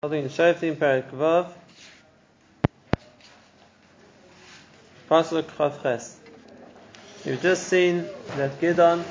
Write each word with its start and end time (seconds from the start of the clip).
Holding 0.00 0.22
in 0.22 0.30
Shoftim 0.30 0.76
Perik 0.76 1.10
Pasuk 5.10 6.08
You've 7.24 7.42
just 7.42 7.64
seen 7.64 8.08
that 8.36 8.60
Gidon 8.60 9.04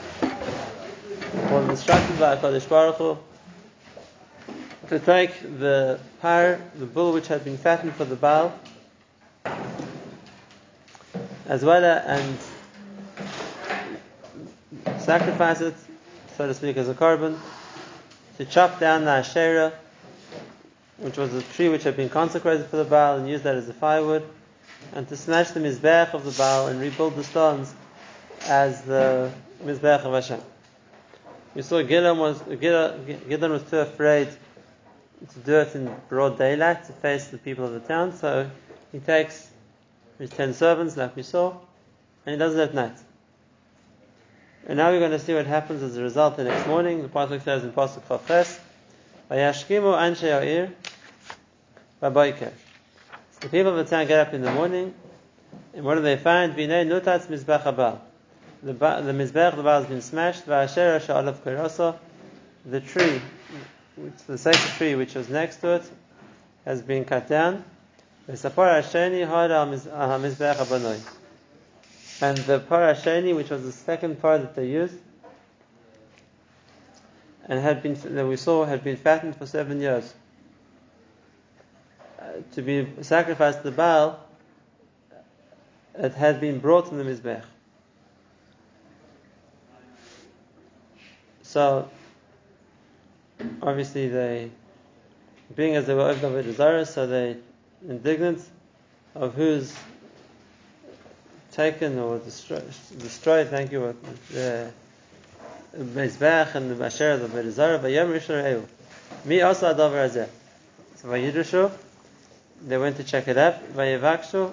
was 1.52 1.70
instructed 1.72 2.18
by 2.18 2.38
Hakadosh 2.38 2.70
Baruch 2.70 2.96
Hu 2.96 3.18
to 4.88 5.00
take 5.00 5.42
the 5.60 6.00
par, 6.22 6.62
the 6.80 6.86
bull 6.86 7.12
which 7.12 7.28
had 7.28 7.44
been 7.44 7.58
fattened 7.58 7.92
for 7.96 8.06
the 8.06 8.16
Baal, 8.16 8.58
as 11.50 11.66
well 11.66 11.84
as 11.84 12.06
and 14.88 15.02
sacrifice 15.02 15.60
it, 15.60 15.76
so 16.38 16.48
to 16.48 16.54
speak, 16.54 16.78
as 16.78 16.88
a 16.88 16.94
korban, 16.94 17.38
to 18.38 18.46
chop 18.46 18.80
down 18.80 19.04
the 19.04 19.12
Asherah 19.12 19.74
which 20.98 21.18
was 21.18 21.34
a 21.34 21.42
tree 21.42 21.70
which 21.70 21.84
had 21.84 21.96
been 21.96 22.10
consecrated 22.10 22.66
for 22.68 22.78
the 22.78 22.84
Baal 22.84 23.18
and 23.18 23.30
used 23.30 23.44
that 23.44 23.56
as 23.56 23.70
a 23.70 23.74
firewood, 23.74 24.28
and 24.94 25.08
to 25.08 25.16
smash 25.16 25.52
the 25.52 25.60
Mizbech 25.60 26.14
of 26.14 26.24
the 26.24 26.32
Baal 26.32 26.68
and 26.68 26.80
rebuild 26.80 27.16
the 27.16 27.24
stones 27.24 27.74
as 28.46 28.82
the 28.84 29.32
Mizbech 29.64 30.02
of 30.02 30.14
Hashem. 30.14 30.42
We 31.56 31.62
saw 31.62 31.82
Gideon 31.82 32.18
was, 32.18 32.42
Gideon 32.42 33.52
was 33.52 33.64
too 33.64 33.80
afraid 33.80 34.30
to 35.34 35.40
do 35.40 35.56
it 35.56 35.76
in 35.76 35.94
broad 36.10 36.38
daylight 36.38 36.86
to 36.86 36.94
face 36.94 37.28
the 37.28 37.38
people 37.38 37.66
of 37.66 37.74
the 37.74 37.80
town, 37.80 38.14
so 38.14 38.50
he 38.92 39.00
takes 39.00 39.50
his 40.20 40.30
ten 40.30 40.54
servants, 40.54 40.96
like 40.98 41.16
we 41.16 41.24
saw, 41.24 41.52
and 42.26 42.34
he 42.34 42.38
does 42.38 42.56
it 42.56 42.60
at 42.60 42.74
night. 42.74 42.98
And 44.68 44.78
now 44.78 44.92
we're 44.92 45.00
going 45.00 45.12
to 45.12 45.20
see 45.20 45.34
what 45.34 45.46
happens 45.46 45.82
as 45.82 45.96
a 45.96 46.04
result 46.04 46.38
the 46.38 46.44
next 46.44 46.68
morning. 46.68 47.02
The 47.02 47.08
Pasuk 47.08 47.42
says 47.44 47.64
in 47.64 47.72
Pasuk 47.72 48.02
Chafes, 48.08 48.60
Vayashkimu 49.30 49.94
anshe 49.98 50.32
ha'ir 50.32 50.72
baboiker. 52.02 52.52
The 53.42 53.50
people 53.50 53.78
of 53.78 53.86
the 53.86 53.96
town 53.96 54.08
get 54.08 54.20
up 54.28 54.34
in 54.34 54.42
the 54.42 54.52
morning, 54.52 54.94
and 55.74 55.86
what 55.86 55.96
do 55.96 56.02
they 56.02 56.18
find? 56.18 56.54
Vinay 56.54 56.88
nutatz 56.88 57.28
mizbech 57.28 57.64
habal. 57.64 58.00
The, 58.64 58.74
mizbech 58.74 59.56
the 59.56 59.64
Baal 59.64 59.82
has 59.82 59.86
been 59.86 60.02
smashed. 60.02 60.46
Va'asher 60.48 61.00
sha'alav 61.00 61.36
kirasa. 61.44 61.98
The 62.66 62.82
tree, 62.82 63.22
which, 63.96 64.14
the 64.28 64.38
sacred 64.38 64.72
tree 64.78 64.96
which 64.96 65.14
was 65.14 65.30
next 65.30 65.58
to 65.58 65.76
it, 65.76 65.84
has 66.66 66.82
been 66.82 67.06
cut 67.06 67.28
down. 67.28 67.64
V'sapar 68.30 68.82
hasheni 68.82 69.28
hara 69.28 69.66
mizbech 69.68 70.56
abanoi. 70.56 71.00
And 72.22 72.38
the 72.40 72.60
par 72.60 72.94
hasheni, 72.94 73.36
which 73.36 73.50
was 73.50 73.64
the 73.64 73.72
second 73.72 74.22
part 74.22 74.42
that 74.42 74.56
they 74.56 74.68
used, 74.68 74.96
and 77.48 77.60
had 77.60 77.82
been 77.82 77.94
that 78.16 78.26
we 78.26 78.36
saw 78.38 78.66
had 78.66 78.84
been 78.84 78.98
fattened 78.98 79.36
for 79.36 79.46
seven 79.46 79.80
years 79.80 80.14
uh, 82.20 82.26
to 82.54 82.62
be 82.62 82.88
sacrificed 83.02 83.64
to 83.64 83.72
Baal. 83.72 84.20
It 85.96 86.14
had 86.14 86.40
been 86.40 86.60
brought 86.60 86.92
in 86.92 86.98
the 86.98 87.04
mizbech. 87.04 87.44
So 91.42 91.90
obviously 93.62 94.10
they, 94.10 94.52
being 95.56 95.76
as 95.76 95.88
they 95.88 95.94
were 95.94 96.02
over 96.02 96.44
desirous, 96.44 96.94
so 96.94 97.08
they 97.08 97.38
indignant 97.88 98.44
of 99.16 99.34
who's 99.34 99.74
taken 101.52 101.98
or 101.98 102.20
destroyed. 102.20 102.66
destroyed 103.00 103.48
thank 103.48 103.72
you. 103.72 103.96
The, 104.32 104.72
Mizbech 105.76 106.56
and 106.56 106.72
the 106.72 106.86
Asher 106.86 107.18
the 107.18 107.28
Berizara 107.28 107.80
Vayom 107.80 108.12
Rishon 108.12 108.44
Re'eu. 108.44 108.66
Mi 109.26 109.42
also 109.42 109.74
Adavar 109.74 110.10
Azeh. 110.10 110.30
So 110.96 111.08
Vayidrushu, 111.08 111.72
they 112.66 112.78
went 112.78 112.98
to 112.98 113.04
check 113.04 113.28
it 113.28 113.38
out. 113.38 113.74
Vayevakshu, 113.74 114.52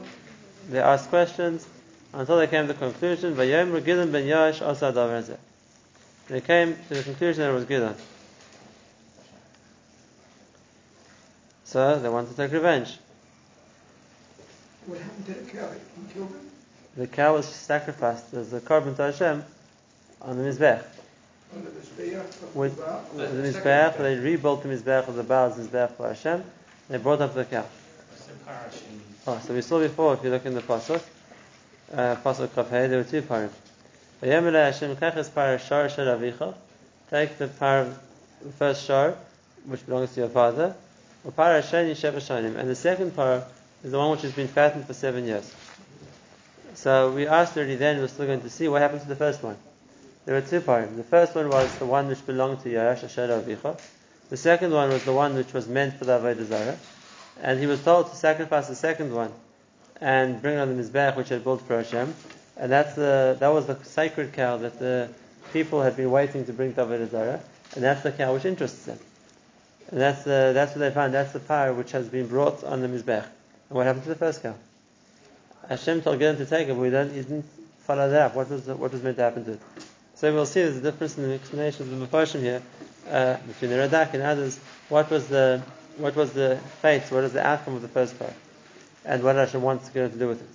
they 0.71 0.81
asked 0.81 1.09
questions 1.09 1.67
until 2.13 2.39
they 2.39 2.47
came 2.47 2.67
to 2.67 2.73
the 2.73 2.79
conclusion. 2.79 3.35
Vayom 3.35 4.13
Ben 4.13 4.27
Yash 4.27 4.63
also 4.63 4.93
Adavar 4.93 5.23
Azeh. 5.23 5.39
They 6.29 6.41
came 6.41 6.77
to 6.89 6.95
the 6.95 7.03
conclusion 7.03 7.43
that 7.43 7.51
it 7.51 7.55
was 7.55 7.65
Gideon. 7.65 7.95
So 11.65 11.99
they 11.99 12.09
wanted 12.09 12.31
to 12.31 12.37
take 12.37 12.53
revenge. 12.53 12.99
What 14.87 15.01
happened 15.01 15.27
to 15.27 15.33
the 15.33 15.51
cow? 15.51 15.71
You 15.71 16.15
killed 16.15 16.29
him? 16.29 16.51
The 16.97 17.07
cow 17.07 17.35
was 17.35 17.47
sacrificed 17.47 18.33
as 18.35 18.53
a 18.53 18.61
korban 18.61 18.95
to 18.97 19.03
Hashem 19.03 19.45
on 20.23 20.39
the 20.39 20.45
Mizbech. 20.45 20.85
The 21.55 21.71
Mizbeach 21.71 22.55
With 22.55 22.77
the 22.77 23.23
Mizbech, 23.23 23.99
they 23.99 24.17
rebuilt 24.17 24.63
the 24.63 24.69
Mizbech 24.69 25.07
of 25.07 25.15
the 25.15 25.23
Baal's 25.23 25.57
Mizbech 25.57 25.93
for 25.93 26.09
Hashem. 26.09 26.43
They 26.89 26.99
brought 26.99 27.21
up 27.21 27.35
the 27.35 27.45
cow. 27.45 27.65
Oh, 29.27 29.41
so 29.47 29.55
we 29.55 29.63
saw 29.63 29.79
before, 29.79 30.15
if 30.15 30.25
you 30.25 30.31
look 30.31 30.45
in 30.45 30.55
the 30.55 30.61
Pasuk, 30.61 31.01
uh, 31.93 32.17
Pasuk 32.17 32.49
Kafei, 32.49 32.89
there 32.89 32.99
were 32.99 33.05
two 33.05 33.23
parim. 33.23 33.51
Vayemele 34.21 34.73
Hashem 34.73 34.97
kaches 34.97 35.33
par 35.33 35.59
shar 35.59 35.89
shar 35.89 36.07
avicha. 36.07 36.55
Take 37.09 37.39
the 37.39 37.49
par, 37.49 37.87
the 38.43 38.53
first 38.53 38.85
shar, 38.85 39.15
which 39.67 39.87
belongs 39.87 40.13
to 40.15 40.21
your 40.21 40.29
father. 40.29 40.75
Or 41.25 41.31
par 41.31 41.61
sheni 41.63 41.93
sheva 41.93 42.17
shanim. 42.17 42.57
And 42.57 42.69
the 42.69 42.75
second 42.75 43.15
par 43.15 43.47
is 43.85 43.93
the 43.93 43.99
one 43.99 44.11
which 44.11 44.23
has 44.23 44.33
been 44.33 44.49
fattened 44.49 44.87
for 44.87 44.95
seven 44.95 45.25
years. 45.25 45.55
So 46.75 47.13
we 47.13 47.27
asked 47.29 47.57
already 47.57 47.77
then, 47.77 47.99
we're 47.99 48.09
still 48.09 48.27
going 48.27 48.41
to 48.43 48.51
see 48.51 48.67
what 48.67 48.83
happened 48.83 49.03
to 49.03 49.09
the 49.09 49.17
first 49.17 49.43
one. 49.43 49.57
There 50.25 50.35
were 50.35 50.41
two 50.41 50.61
parim. 50.61 50.97
The 50.97 51.05
first 51.05 51.35
one 51.35 51.51
was 51.51 51.77
the 51.79 51.85
one 51.85 52.09
which 52.09 52.25
belonged 52.25 52.61
to 52.61 52.71
Yash 52.71 53.05
Asher 53.05 53.29
Avicha. 53.29 53.79
The 54.31 54.39
second 54.39 54.73
one 54.73 54.89
was 54.89 55.05
the 55.05 55.13
one 55.13 55.35
which 55.35 55.53
was 55.53 55.69
meant 55.69 55.99
for 55.99 56.07
the 56.07 56.19
Avodah 56.19 56.47
Zarah. 56.47 56.79
And 57.43 57.61
he 57.61 57.67
was 57.67 57.83
told 57.83 58.11
to 58.11 58.17
sacrifice 58.17 58.69
the 58.69 58.75
second 58.75 59.15
one 59.15 59.33
and 60.01 60.41
bring 60.41 60.57
on 60.57 60.75
the 60.75 60.83
Mizbech 60.83 61.17
which 61.17 61.29
had 61.29 61.45
built 61.45 61.61
for 61.63 61.77
Hashem. 61.77 62.15
And 62.57 62.73
that's 62.73 62.95
the, 62.95 63.37
that 63.39 63.49
was 63.49 63.67
the 63.67 63.77
sacred 63.85 64.33
cow 64.33 64.57
that 64.59 64.79
the 64.79 65.11
people 65.53 65.83
had 65.83 65.97
been 65.97 66.11
waiting 66.11 66.47
to 66.47 66.53
bring 66.55 66.73
to 66.75 66.87
Avodah 66.87 67.11
Zarah. 67.11 67.41
And 67.75 67.85
that's 67.85 68.03
the 68.03 68.13
cow 68.13 68.33
which 68.33 68.47
interests 68.47 68.87
them. 68.87 68.99
And 69.91 70.01
that's, 70.01 70.25
the, 70.25 70.53
that's 70.55 70.73
what 70.73 70.79
they 70.79 70.91
found. 70.91 71.13
That's 71.13 71.33
the 71.33 71.41
power 71.41 71.75
which 71.75 71.93
has 71.93 72.09
been 72.09 72.29
brought 72.29 72.65
on 72.65 72.81
the 72.81 72.89
Mizbech. 72.89 73.25
And 73.25 73.77
what 73.77 73.85
happened 73.85 74.05
to 74.05 74.09
the 74.09 74.15
first 74.15 74.43
cow? 74.43 74.55
Hashem 75.69 76.01
told 76.01 76.19
Gideon 76.19 76.37
to 76.39 76.47
take 76.47 76.69
it, 76.69 76.75
but 76.75 76.85
he 76.85 76.91
didn't 76.91 77.45
follow 77.81 78.09
that 78.09 78.23
up. 78.23 78.35
What 78.35 78.49
was, 78.49 78.67
what 78.67 78.91
was 78.91 79.03
meant 79.03 79.17
to 79.17 79.23
happen 79.23 79.45
to 79.45 79.53
it? 79.53 79.61
So 80.25 80.33
we'll 80.33 80.47
see 80.47 80.63
there's 80.63 80.79
a 80.79 80.81
difference 80.81 81.19
in 81.19 81.29
the 81.29 81.35
explanations 81.35 81.93
of 81.93 82.01
the 82.01 82.07
Mephoshim 82.07 82.41
here 82.41 82.63
uh, 83.11 83.37
between 83.47 83.71
the 83.71 83.77
Radak 83.77 84.15
and 84.15 84.23
others. 84.23 84.59
What 84.89 85.11
was 85.11 85.29
the 85.29 85.63
what 85.99 86.17
was 86.17 86.33
the 86.33 86.59
fate? 86.81 87.03
What 87.11 87.25
was 87.25 87.35
the 87.35 87.47
outcome 87.47 87.75
of 87.75 87.83
the 87.83 87.89
first 87.89 88.19
part? 88.19 88.33
And 89.05 89.23
what 89.23 89.37
Hashem 89.37 89.61
wants 89.61 89.87
to 89.89 90.09
to 90.09 90.17
do 90.17 90.29
with 90.29 90.41
it. 90.41 90.49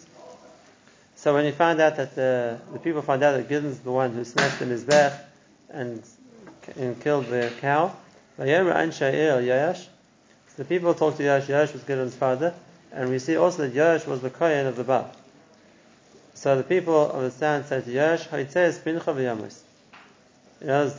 So 1.17 1.35
when 1.35 1.45
he 1.45 1.51
found 1.51 1.79
out 1.81 1.97
that 1.97 2.15
the, 2.15 2.59
the 2.73 2.79
people 2.79 3.03
found 3.03 3.21
out 3.21 3.33
that 3.33 3.47
Gideon's 3.47 3.77
the 3.81 3.91
one 3.91 4.11
who 4.11 4.25
smashed 4.25 4.57
the 4.57 4.65
Mizbech 4.65 5.19
and, 5.69 6.01
and 6.75 6.99
killed 6.99 7.27
the 7.27 7.53
cow, 7.61 7.95
Yash, 8.39 9.87
the 10.57 10.65
people 10.65 10.95
talked 10.95 11.17
to 11.17 11.23
Yash. 11.23 11.47
Yash 11.47 11.73
was 11.73 11.83
Gideon's 11.83 12.15
father, 12.15 12.55
and 12.91 13.07
we 13.07 13.19
see 13.19 13.37
also 13.37 13.67
that 13.67 13.75
Yash 13.75 14.07
was 14.07 14.21
the 14.21 14.31
Kohen 14.31 14.65
of 14.65 14.77
the 14.77 14.83
Baal. 14.83 15.11
So 16.39 16.55
the 16.55 16.63
people 16.63 17.11
of 17.11 17.21
the 17.21 17.37
town 17.37 17.65
said 17.65 17.83
to 17.83 17.91
Yash, 17.91 18.29
Haitzes 18.29 18.79
pincha 18.79 19.13
v'yamus. 19.13 19.59
Know, 20.61 20.89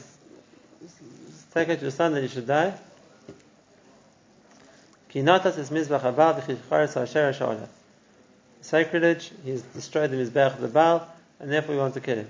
take 1.55 1.71
it 1.71 1.77
to 1.77 1.81
your 1.81 1.91
son 1.91 2.13
that 2.13 2.21
you 2.21 2.29
should 2.29 2.47
die. 2.47 2.75
Kinatas 5.11 5.57
is 5.57 5.71
mizbach 5.71 6.03
abal 6.03 6.39
v'chicharetz 6.39 6.93
ha'asher 6.93 7.33
ha'olef. 7.33 7.71
Sacrilege, 8.61 9.31
he's 9.43 9.63
destroyed 9.63 10.11
the 10.11 10.19
mizbach 10.19 10.57
of 10.57 10.61
the 10.61 10.69
Baal, 10.69 11.09
and 11.39 11.51
therefore 11.51 11.75
we 11.75 11.81
want 11.81 11.95
to 11.95 12.01
kill 12.01 12.17
him. 12.17 12.29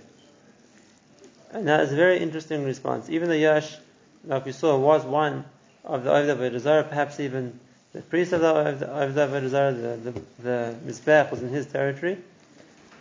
And 1.50 1.66
that 1.66 1.80
is 1.80 1.92
a 1.92 1.96
very 1.96 2.20
interesting 2.20 2.64
response. 2.64 3.10
Even 3.10 3.28
the 3.28 3.38
Yash, 3.38 3.76
like 4.24 4.44
we 4.44 4.52
saw, 4.52 4.78
was 4.78 5.04
one 5.04 5.44
of 5.84 6.04
the 6.04 6.10
Ovda 6.10 6.36
Avodah 6.36 6.88
perhaps 6.88 7.18
even 7.18 7.58
the 7.92 8.02
priest 8.02 8.32
of 8.32 8.40
the 8.40 8.52
Ovda 8.54 8.88
Avodah 8.88 10.02
the, 10.04 10.12
the, 10.12 10.20
the 10.44 10.74
Mizbech 10.86 11.32
was 11.32 11.42
in 11.42 11.48
his 11.48 11.66
territory. 11.66 12.16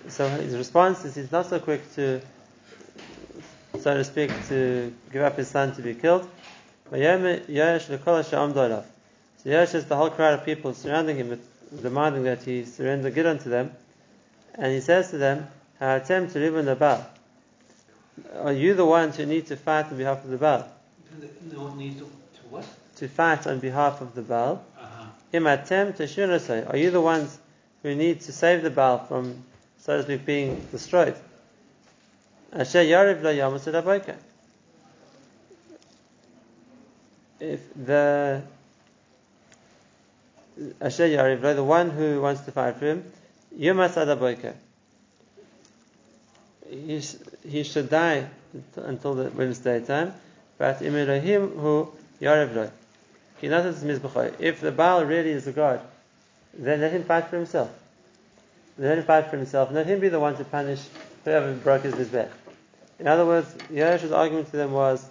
So 0.07 0.28
his 0.30 0.56
response 0.56 1.04
is 1.06 1.16
he's 1.16 1.31
not 1.31 1.48
so 1.48 1.60
quick 1.60 1.81
to, 1.96 2.22
so 3.80 3.94
to 3.94 4.04
speak, 4.04 4.31
to 4.48 4.94
give 5.12 5.22
up 5.22 5.38
his 5.38 5.50
son 5.50 5.75
to 5.75 5.81
be 5.81 5.94
killed. 5.94 6.28
So 6.90 6.96
Yash 6.98 7.86
says 9.69 9.86
the 9.86 9.96
whole 9.96 10.10
crowd 10.10 10.34
of 10.34 10.46
people 10.46 10.74
surrounding 10.74 11.18
him, 11.18 11.40
demanding 11.81 12.24
that 12.24 12.44
he 12.44 12.66
surrender 12.66 13.12
Gideon 13.12 13.38
to 13.40 13.50
them, 13.50 13.72
and 14.56 14.74
he 14.74 14.81
says 14.81 15.12
to 15.12 15.18
them, 15.18 15.48
attempt 15.80 16.34
to 16.34 16.40
live 16.40 16.56
in 16.56 16.66
the 16.66 16.75
Baal. 16.75 17.06
Are 18.42 18.52
you 18.52 18.74
the 18.74 18.86
ones 18.86 19.16
who 19.18 19.25
need 19.25 19.48
to 19.48 19.56
fight 19.56 19.86
on 19.86 19.98
behalf 19.98 20.24
of 20.24 20.30
the 20.31 20.38
Baal? 20.38 20.68
No 21.52 21.69
to, 21.69 21.95
to 21.95 22.06
what? 22.50 22.66
To 22.98 23.07
fight 23.07 23.48
on 23.48 23.60
behalf 23.60 24.02
of 24.02 24.13
the 24.16 24.22
Baal. 24.22 24.63
Uh-huh. 24.78 25.06
Are 26.68 26.78
you 26.78 26.92
the 26.92 27.02
ones 27.02 27.38
who 27.84 27.95
need 27.95 28.22
to 28.22 28.34
save 28.34 28.62
the 28.63 28.69
Baal 28.69 29.06
from 29.06 29.44
so 29.89 30.03
to 30.03 30.18
being 30.19 30.68
destroyed. 30.71 31.15
If 37.39 37.74
the 37.75 38.44
Asher 40.80 41.07
Yariv, 41.07 41.56
the 41.56 41.63
one 41.63 41.89
who 41.89 42.21
wants 42.21 42.41
to 42.41 42.51
fight 42.51 42.75
for 42.75 42.86
him, 42.86 43.12
Yom 43.57 43.77
Boiker. 43.77 44.53
He, 46.69 47.01
he 47.47 47.63
should 47.63 47.89
die 47.89 48.27
until 48.75 49.15
the 49.15 49.31
Wednesday 49.31 49.83
time. 49.83 50.13
But 50.59 50.81
Imilohim 50.81 51.59
who 51.59 51.92
Yariv 52.21 52.53
Lo. 52.53 52.71
If 54.39 54.62
the 54.62 54.71
Baal 54.71 55.06
really 55.06 55.31
is 55.31 55.47
a 55.47 55.51
god, 55.51 55.81
then 56.53 56.81
let 56.81 56.92
him 56.92 57.06
fight 57.06 57.27
for 57.30 57.38
himself. 57.38 57.71
Let 58.80 58.98
him 58.98 59.04
fight 59.04 59.28
for 59.28 59.38
himself. 59.38 59.70
and 59.70 59.76
Let 59.76 59.86
him 59.86 60.00
be 60.00 60.10
the 60.10 60.20
one 60.20 60.36
to 60.38 60.44
punish 60.44 60.81
whoever 61.24 61.54
broke 61.54 61.84
his 61.84 61.94
mizbech. 61.94 62.30
In 62.98 63.08
other 63.08 63.26
words, 63.26 63.54
Yosh's 63.70 64.12
argument 64.12 64.50
to 64.52 64.58
them 64.58 64.72
was 64.72 65.08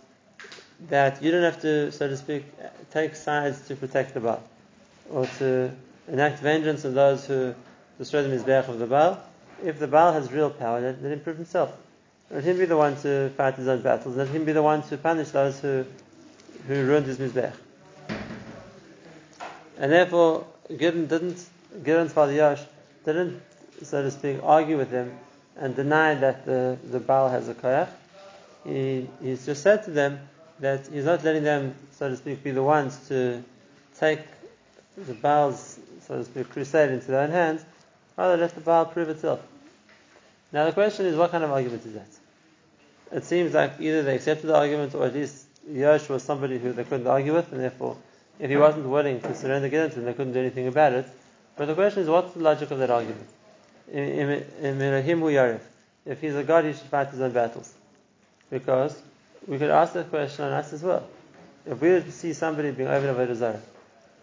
that 0.89 1.23
you 1.23 1.31
don't 1.31 1.43
have 1.43 1.61
to, 1.63 1.93
so 1.93 2.09
to 2.09 2.17
speak, 2.17 2.45
take 2.91 3.15
sides 3.15 3.69
to 3.69 3.77
protect 3.77 4.15
the 4.15 4.21
Baal 4.21 4.43
or 5.11 5.27
to 5.39 5.71
enact 6.09 6.41
vengeance 6.41 6.85
on 6.85 6.95
those 6.95 7.27
who 7.27 7.55
destroy 7.99 8.23
the 8.23 8.35
mizbech 8.35 8.69
of 8.69 8.79
the 8.79 8.87
Baal. 8.87 9.23
If 9.63 9.79
the 9.79 9.87
Baal 9.87 10.13
has 10.13 10.33
real 10.33 10.51
power, 10.51 10.81
let, 10.81 11.03
let 11.03 11.13
him 11.13 11.21
prove 11.21 11.37
himself. 11.37 11.73
Let 12.31 12.45
him 12.45 12.59
be 12.59 12.65
the 12.65 12.77
one 12.77 12.97
to 13.03 13.31
fight 13.37 13.55
his 13.55 13.69
own 13.69 13.83
battles. 13.83 14.17
Let 14.17 14.29
him 14.29 14.45
be 14.45 14.53
the 14.53 14.63
one 14.63 14.83
to 14.85 14.97
punish 14.97 15.31
those 15.31 15.61
who 15.61 15.85
who 16.67 16.87
ruined 16.87 17.07
his 17.07 17.19
mizbech. 17.19 17.55
And 19.79 19.93
therefore, 19.93 20.47
Gideon 20.69 21.07
didn't, 21.07 21.45
Gideon's 21.83 22.13
father 22.13 22.33
Yosh 22.33 22.61
didn't, 23.05 23.41
so 23.83 24.03
to 24.03 24.11
speak, 24.11 24.41
argue 24.43 24.77
with 24.77 24.91
him 24.91 25.17
and 25.57 25.75
deny 25.75 26.15
that 26.15 26.45
the, 26.45 26.79
the 26.91 27.01
Baal 27.01 27.29
has 27.29 27.49
a 27.49 27.55
koyach. 27.55 27.89
He, 28.65 29.09
he's 29.23 29.47
just 29.47 29.63
said 29.63 29.85
to 29.85 29.91
them 29.91 30.21
that 30.61 30.87
he's 30.89 31.05
not 31.05 31.25
letting 31.25 31.45
them, 31.45 31.75
so 31.93 32.09
to 32.09 32.17
speak, 32.17 32.43
be 32.43 32.51
the 32.51 32.63
ones 32.63 33.09
to 33.09 33.43
take 33.99 34.21
the 34.97 35.15
Baal's, 35.15 35.79
so 36.07 36.19
to 36.19 36.25
speak, 36.25 36.51
crusade 36.51 36.91
into 36.91 37.07
their 37.09 37.21
own 37.21 37.31
hands, 37.31 37.65
rather 38.17 38.37
let 38.37 38.55
the 38.55 38.61
Baal 38.61 38.87
prove 38.87 39.09
itself. 39.09 39.41
Now 40.53 40.65
the 40.65 40.73
question 40.73 41.07
is, 41.07 41.17
what 41.17 41.31
kind 41.31 41.45
of 41.45 41.51
argument 41.51 41.85
is 41.85 41.95
that? 41.95 42.09
It 43.11 43.25
seems 43.25 43.55
like 43.55 43.73
either 43.81 44.03
they 44.03 44.17
accepted 44.17 44.49
the 44.49 44.57
argument, 44.57 44.95
or 44.95 45.07
at 45.07 45.15
least 45.15 45.47
Yosh 45.71 46.09
was 46.09 46.23
somebody 46.23 46.59
who 46.59 46.73
they 46.73 46.85
couldn't 46.85 47.07
argue 47.07 47.35
with, 47.35 47.53
and 47.53 47.61
therefore 47.61 47.97
if 48.39 48.51
he 48.51 48.57
wasn't 48.57 48.87
willing 48.87 49.21
to 49.21 49.35
surrender 49.35 49.69
to 49.69 49.95
them, 49.95 50.05
they 50.05 50.13
couldn't 50.13 50.33
do 50.33 50.41
anything 50.41 50.69
about 50.69 50.93
it. 50.93 51.07
But 51.57 51.67
the 51.67 51.75
question 51.75 52.03
is, 52.05 52.09
what's 52.09 52.35
the 52.35 52.41
logic 52.41 52.71
of 52.71 52.79
that 52.79 52.91
argument? 52.91 53.27
If 53.91 54.45
he's 56.21 56.35
a 56.35 56.43
god, 56.43 56.65
he 56.65 56.73
should 56.73 56.83
fight 56.83 57.09
his 57.09 57.21
own 57.21 57.33
battles. 57.33 57.73
Because 58.51 59.01
we 59.47 59.59
could 59.59 59.71
ask 59.71 59.93
that 59.95 60.11
question 60.11 60.45
on 60.45 60.53
us 60.53 60.73
as 60.73 60.83
well. 60.83 61.07
If 61.67 61.81
we 61.81 62.01
see 62.11 62.33
somebody 62.33 62.71
being 62.71 62.89
over 62.89 63.13
Avodah 63.13 63.35
Zarah, 63.35 63.61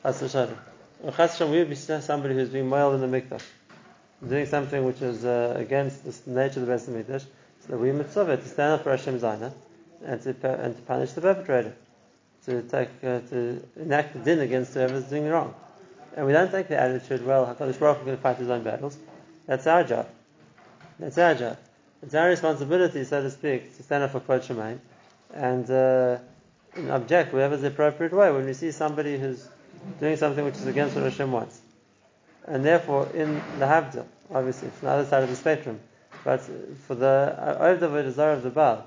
Chas 0.04 1.40
we 1.40 1.60
would 1.60 1.70
be 1.70 1.76
somebody 1.76 2.34
who's 2.34 2.50
being 2.50 2.70
mild 2.70 2.96
in 2.96 3.02
the 3.02 3.22
mikdash, 3.22 3.44
doing 4.28 4.46
something 4.46 4.86
which 4.86 5.02
is 5.02 5.26
uh, 5.26 5.56
against 5.58 6.04
the 6.04 6.32
nature 6.32 6.60
of 6.60 6.68
the 6.68 6.72
best 6.72 6.88
of 6.88 6.96
mikdash, 6.96 7.26
so 7.68 7.78
we 7.78 7.92
mitzvah 7.92 8.38
to 8.38 8.48
stand 8.48 8.74
up 8.74 8.84
for 8.84 8.92
Hashem's 8.92 9.24
honor 9.24 9.52
and 10.04 10.22
to, 10.22 10.64
and 10.64 10.76
to 10.76 10.82
punish 10.84 11.12
the 11.14 11.22
perpetrator 11.22 11.76
to 12.46 12.62
take 12.64 12.90
uh, 13.04 13.20
to 13.30 13.62
enact 13.76 14.14
the 14.14 14.20
din 14.20 14.40
against 14.40 14.74
whoever's 14.74 15.06
doing 15.06 15.28
wrong. 15.28 15.54
And 16.16 16.26
we 16.26 16.32
don't 16.32 16.52
take 16.52 16.68
the 16.68 16.80
attitude, 16.80 17.26
well, 17.26 17.46
Hakadosh 17.46 17.80
Baruch 17.80 18.06
going 18.06 18.16
to 18.16 18.22
fight 18.22 18.38
his 18.38 18.50
own 18.50 18.64
battles. 18.64 18.98
That's 19.46 19.68
our 19.68 19.84
job. 19.84 20.10
That's 21.00 21.18
our 21.18 21.36
job. 21.36 21.58
It's 22.02 22.16
our 22.16 22.28
responsibility, 22.28 23.04
so 23.04 23.22
to 23.22 23.32
speak, 23.32 23.76
to 23.78 23.84
stand 23.84 24.04
up 24.04 24.12
for 24.12 24.20
Kvod 24.20 24.46
Shamayim 24.46 24.80
and, 25.34 25.70
uh, 25.70 26.18
and 26.76 26.92
object 26.92 27.34
whatever's 27.34 27.62
the 27.62 27.68
appropriate 27.68 28.14
way 28.14 28.32
when 28.32 28.46
we 28.46 28.54
see 28.54 28.72
somebody 28.72 29.18
who's 29.18 29.48
doing 30.00 30.18
something 30.18 30.44
which 30.46 30.56
is 30.56 30.68
against 30.68 30.96
what 30.96 31.04
Hashem 31.04 31.32
wants. 31.32 31.60
And 32.46 32.64
therefore, 32.64 33.08
in 33.14 33.36
the 33.60 33.66
Havdil, 33.66 34.06
obviously, 34.34 34.70
from 34.70 34.88
the 34.88 34.94
other 34.94 35.06
side 35.06 35.24
of 35.24 35.30
the 35.30 35.36
spectrum, 35.36 35.80
but 36.24 36.42
for 36.88 36.96
the 36.96 37.36
Ovd 37.60 37.82
of 37.82 38.20
of 38.20 38.44
the 38.44 38.50
Baal, 38.50 38.86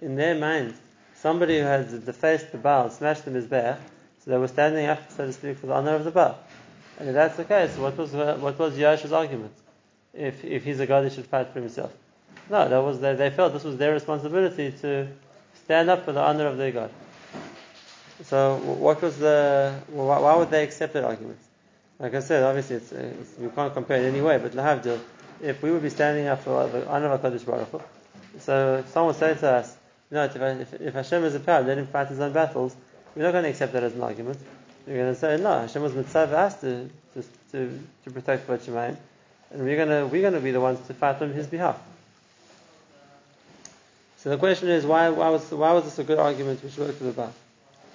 in 0.00 0.16
their 0.16 0.34
mind, 0.34 0.74
somebody 1.14 1.58
who 1.58 1.64
had 1.64 2.04
defaced 2.04 2.52
the 2.52 2.58
Baal, 2.58 2.90
smashed 2.90 3.24
the 3.24 3.30
Mizbeach, 3.30 3.78
so 4.24 4.30
they 4.30 4.38
were 4.38 4.48
standing 4.48 4.86
up, 4.86 5.10
so 5.10 5.26
to 5.26 5.32
speak, 5.32 5.58
for 5.58 5.66
the 5.66 5.74
honor 5.74 5.94
of 5.94 6.04
the 6.04 6.10
Baal. 6.10 6.38
And 6.98 7.08
if 7.08 7.14
that's 7.14 7.36
the 7.36 7.44
case, 7.44 7.76
what 7.76 7.96
was 7.96 8.12
what 8.12 8.58
was 8.58 8.76
Yosh's 8.76 9.12
argument? 9.12 9.52
If 10.14 10.44
if 10.44 10.64
he's 10.64 10.80
a 10.80 10.86
god, 10.86 11.04
he 11.04 11.10
should 11.10 11.26
fight 11.26 11.48
for 11.52 11.60
himself. 11.60 11.92
No, 12.48 12.68
that 12.68 12.78
was 12.78 13.00
they, 13.00 13.14
they 13.14 13.30
felt 13.30 13.52
this 13.52 13.64
was 13.64 13.76
their 13.76 13.92
responsibility 13.92 14.72
to 14.82 15.08
stand 15.64 15.88
up 15.88 16.04
for 16.04 16.12
the 16.12 16.20
honor 16.20 16.46
of 16.46 16.56
their 16.56 16.72
god. 16.72 16.90
So 18.24 18.56
what 18.56 19.00
was 19.00 19.18
the 19.18 19.74
why, 19.88 20.36
would 20.36 20.50
they 20.50 20.64
accept 20.64 20.92
that 20.94 21.04
argument? 21.04 21.38
Like 21.98 22.14
I 22.14 22.20
said, 22.20 22.42
obviously 22.42 22.76
it's, 22.76 22.92
it's, 22.92 23.34
can't 23.54 23.72
compare 23.72 23.98
in 23.98 24.06
any 24.06 24.20
way, 24.20 24.38
but 24.38 24.52
lahavdil, 24.52 24.98
if 25.42 25.62
we 25.62 25.70
would 25.70 25.82
be 25.82 25.90
standing 25.90 26.26
up 26.26 26.42
for 26.42 26.66
the 26.68 26.88
honor 26.88 27.08
of 27.08 27.20
Hakadosh 27.20 27.44
Baruch 27.44 27.68
Hu, 27.68 27.80
so 28.38 28.76
if 28.78 28.88
someone 28.88 29.14
say 29.14 29.34
to 29.34 29.50
us, 29.50 29.76
no, 30.10 30.24
if, 30.24 30.36
if, 30.36 30.80
if 30.80 30.94
Hashem 30.94 31.24
is 31.24 31.34
a 31.34 31.40
power, 31.40 31.62
let 31.62 31.78
him 31.78 31.86
fight 31.86 32.08
his 32.08 32.20
own 32.20 32.32
battles. 32.32 32.74
We're 33.14 33.24
not 33.24 33.32
going 33.32 33.44
to 33.44 33.50
accept 33.50 33.72
that 33.74 33.82
as 33.82 33.94
an 33.94 34.02
argument. 34.02 34.38
We're 34.86 34.96
going 34.96 35.14
to 35.14 35.18
say, 35.18 35.36
no, 35.36 35.60
Hashem 35.60 35.82
was 35.82 35.94
mitzvah 35.94 36.36
us 36.36 36.60
to, 36.62 36.88
to, 37.14 37.24
to, 37.52 37.80
to 38.04 38.10
protect 38.10 38.46
Kvod 38.46 38.60
Shamayim, 38.60 38.96
and 39.50 39.62
we're 39.62 39.76
going 39.76 39.88
to 39.88 40.06
we're 40.06 40.30
to 40.30 40.40
be 40.40 40.50
the 40.50 40.60
ones 40.60 40.84
to 40.86 40.94
fight 40.94 41.20
on 41.22 41.32
his 41.32 41.46
behalf. 41.46 41.80
So 44.18 44.30
the 44.30 44.36
question 44.36 44.68
is, 44.68 44.84
why, 44.84 45.08
why 45.08 45.30
was 45.30 45.50
why 45.50 45.72
was 45.72 45.84
this 45.84 45.98
a 45.98 46.04
good 46.04 46.18
argument 46.18 46.62
which 46.62 46.76
worked 46.76 46.98
for 46.98 47.04
the 47.04 47.12
Baal? 47.12 47.32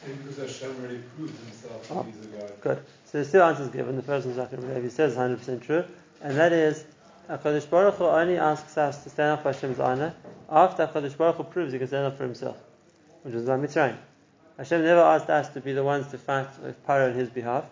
Because 0.06 0.38
Hashem 0.38 0.76
already 0.80 1.02
proved 1.16 1.38
himself 1.40 1.92
oh, 1.92 2.04
God. 2.04 2.52
Good. 2.62 2.78
So 3.06 3.12
there's 3.18 3.32
two 3.32 3.42
answers 3.42 3.70
given. 3.70 3.96
The 3.96 4.04
first 4.04 4.28
one 4.28 4.38
is 4.38 4.84
He 4.84 4.90
says 4.90 5.16
100% 5.16 5.64
true, 5.64 5.84
and 6.22 6.38
that 6.38 6.52
is 6.52 6.84
HaKadosh 7.30 7.70
Baruch 7.70 7.96
Hu 7.96 8.06
only 8.06 8.38
asks 8.38 8.78
us 8.78 9.04
to 9.04 9.10
stand 9.10 9.32
up 9.32 9.44
for 9.44 9.52
Hashem's 9.52 9.80
honor 9.80 10.14
after 10.50 10.86
HaKadosh 10.86 11.18
Baruch 11.18 11.38
Hu 11.38 11.44
proves 11.44 11.74
he 11.74 11.80
can 11.80 11.88
stand 11.88 12.06
up 12.06 12.18
for 12.18 12.24
himself, 12.24 12.58
which 13.24 13.34
is 13.34 13.48
by 13.48 13.58
Mitzrayim. 13.58 13.98
Hashem 14.58 14.84
never 14.84 15.02
asked 15.02 15.30
us 15.30 15.50
to 15.50 15.62
be 15.62 15.74
the 15.74 15.84
ones 15.84 16.08
to 16.12 16.18
fight 16.18 16.48
with 16.62 16.86
Paro 16.88 17.10
on 17.10 17.14
his 17.14 17.30
behalf. 17.30 17.66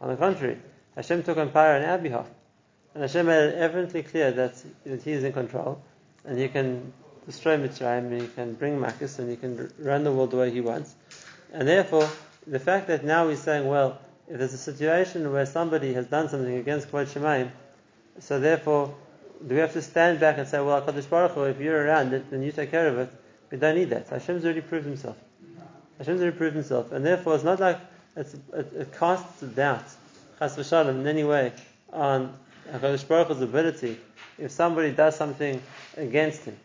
On 0.00 0.08
the 0.08 0.16
contrary, 0.16 0.58
Hashem 0.94 1.22
took 1.22 1.38
on 1.38 1.50
Paro 1.50 1.82
on 1.82 1.88
our 1.88 1.98
behalf. 1.98 2.28
And 2.98 3.04
Hashem 3.04 3.26
made 3.26 3.50
it 3.50 3.54
evidently 3.54 4.02
clear 4.02 4.32
that, 4.32 4.54
that 4.84 5.02
He 5.04 5.12
is 5.12 5.22
in 5.22 5.32
control 5.32 5.80
and 6.24 6.36
He 6.36 6.48
can 6.48 6.92
destroy 7.26 7.56
Mitzrayim 7.56 8.10
and 8.10 8.22
He 8.22 8.26
can 8.26 8.54
bring 8.54 8.76
Makis 8.76 9.20
and 9.20 9.30
He 9.30 9.36
can 9.36 9.70
run 9.78 10.02
the 10.02 10.10
world 10.10 10.32
the 10.32 10.36
way 10.36 10.50
He 10.50 10.60
wants. 10.60 10.96
And 11.52 11.68
therefore, 11.68 12.08
the 12.44 12.58
fact 12.58 12.88
that 12.88 13.04
now 13.04 13.28
He's 13.28 13.40
saying, 13.40 13.68
well, 13.68 14.00
if 14.26 14.38
there's 14.38 14.52
a 14.52 14.58
situation 14.58 15.32
where 15.32 15.46
somebody 15.46 15.94
has 15.94 16.06
done 16.06 16.28
something 16.28 16.56
against 16.56 16.90
Kvod 16.90 17.06
Shamayim, 17.06 17.52
so 18.18 18.40
therefore, 18.40 18.92
do 19.46 19.54
we 19.54 19.60
have 19.60 19.74
to 19.74 19.82
stand 19.82 20.18
back 20.18 20.38
and 20.38 20.48
say, 20.48 20.58
well, 20.58 20.82
Hakadosh 20.82 21.08
Baruch 21.08 21.30
Hu, 21.34 21.44
if 21.44 21.60
you're 21.60 21.86
around, 21.86 22.10
then 22.10 22.42
you 22.42 22.50
take 22.50 22.72
care 22.72 22.88
of 22.88 22.98
it? 22.98 23.10
We 23.52 23.58
don't 23.58 23.76
need 23.76 23.90
that. 23.90 24.08
Hashem's 24.08 24.44
already 24.44 24.62
proved 24.62 24.86
Himself. 24.86 25.16
Hashem's 25.98 26.20
already 26.20 26.36
proved 26.36 26.56
Himself, 26.56 26.90
and 26.90 27.06
therefore 27.06 27.36
it's 27.36 27.44
not 27.44 27.60
like 27.60 27.78
it, 28.16 28.34
it 28.52 28.92
casts 28.98 29.40
doubt, 29.42 29.84
chas 30.40 30.56
v'shalom, 30.56 30.98
in 30.98 31.06
any 31.06 31.22
way 31.22 31.52
on 31.92 32.34
Hakadosh 32.72 33.06
Baruch 33.06 33.28
Hu's 33.28 33.40
ability 33.40 33.98
if 34.38 34.50
somebody 34.50 34.92
does 34.92 35.16
something 35.16 35.60
against 35.96 36.44
Him. 36.44 36.56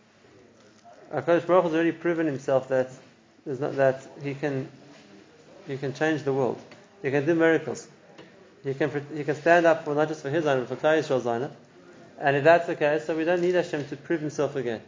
Hakadosh 1.13 1.47
Baruch 1.47 1.65
has 1.65 1.73
already 1.73 1.91
proven 1.91 2.25
Himself 2.25 2.67
that 2.69 2.91
not 3.45 3.75
that 3.75 4.07
He 4.21 4.33
can 4.33 4.69
He 5.67 5.77
can 5.77 5.93
change 5.93 6.23
the 6.23 6.33
world. 6.33 6.61
He 7.01 7.11
can 7.11 7.25
do 7.25 7.35
miracles. 7.35 7.87
He 8.63 8.73
can, 8.73 9.05
he 9.13 9.23
can 9.23 9.35
stand 9.35 9.65
up 9.65 9.83
for 9.83 9.93
not 9.93 10.07
just 10.07 10.21
for 10.21 10.29
his 10.29 10.45
honor, 10.45 10.61
but 10.61 10.79
for 10.79 10.87
Klal 10.87 10.99
Yisrael's 10.99 11.25
honor. 11.25 11.51
And 12.17 12.37
if 12.37 12.43
that's 12.45 12.65
the 12.67 12.75
case, 12.75 13.05
so 13.05 13.15
we 13.15 13.25
don't 13.25 13.41
need 13.41 13.55
Hashem 13.55 13.85
to 13.87 13.97
prove 13.97 14.21
himself 14.21 14.55
again. 14.55 14.81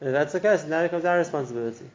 And 0.00 0.08
if 0.08 0.12
that's 0.12 0.32
the 0.32 0.40
case, 0.40 0.64
now 0.64 0.80
it 0.80 0.86
becomes 0.86 1.04
our 1.04 1.18
responsibility. 1.18 1.88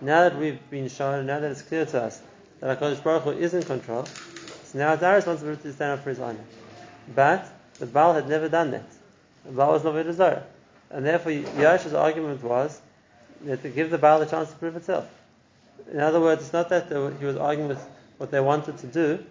Now 0.00 0.28
that 0.28 0.38
we've 0.38 0.58
been 0.70 0.88
shown, 0.88 1.26
now 1.26 1.40
that 1.40 1.50
it's 1.50 1.62
clear 1.62 1.84
to 1.86 2.02
us 2.04 2.22
that 2.60 2.78
HaKadosh 2.78 3.02
Baruch 3.02 3.22
Hu 3.24 3.30
is 3.30 3.54
in 3.54 3.62
control, 3.62 4.04
so 4.06 4.78
now 4.78 4.92
it's 4.92 5.02
our 5.02 5.16
responsibility 5.16 5.62
to 5.62 5.72
stand 5.72 5.98
up 5.98 6.04
for 6.04 6.10
his 6.10 6.20
honor. 6.20 6.44
But 7.14 7.50
the 7.80 7.86
Baal 7.86 8.14
had 8.14 8.28
never 8.28 8.48
done 8.48 8.70
that. 8.70 8.86
The 9.44 9.52
Baal 9.52 9.72
was 9.72 9.84
a 9.84 10.04
desire. 10.04 10.44
And 10.90 11.04
therefore, 11.04 11.32
Yosh's 11.32 11.94
argument 11.94 12.42
was 12.42 12.80
that 13.42 13.62
to 13.62 13.68
give 13.68 13.90
the 13.90 13.98
Baal 13.98 14.20
the 14.20 14.26
chance 14.26 14.50
to 14.50 14.56
prove 14.56 14.76
itself. 14.76 15.08
In 15.90 16.00
other 16.00 16.20
words, 16.20 16.42
it's 16.42 16.52
not 16.52 16.68
that 16.68 16.88
he 17.18 17.24
was 17.24 17.36
arguing 17.36 17.68
with 17.68 17.82
what 18.18 18.30
they 18.30 18.40
wanted 18.40 18.78
to 18.78 18.86
do, 18.86 19.24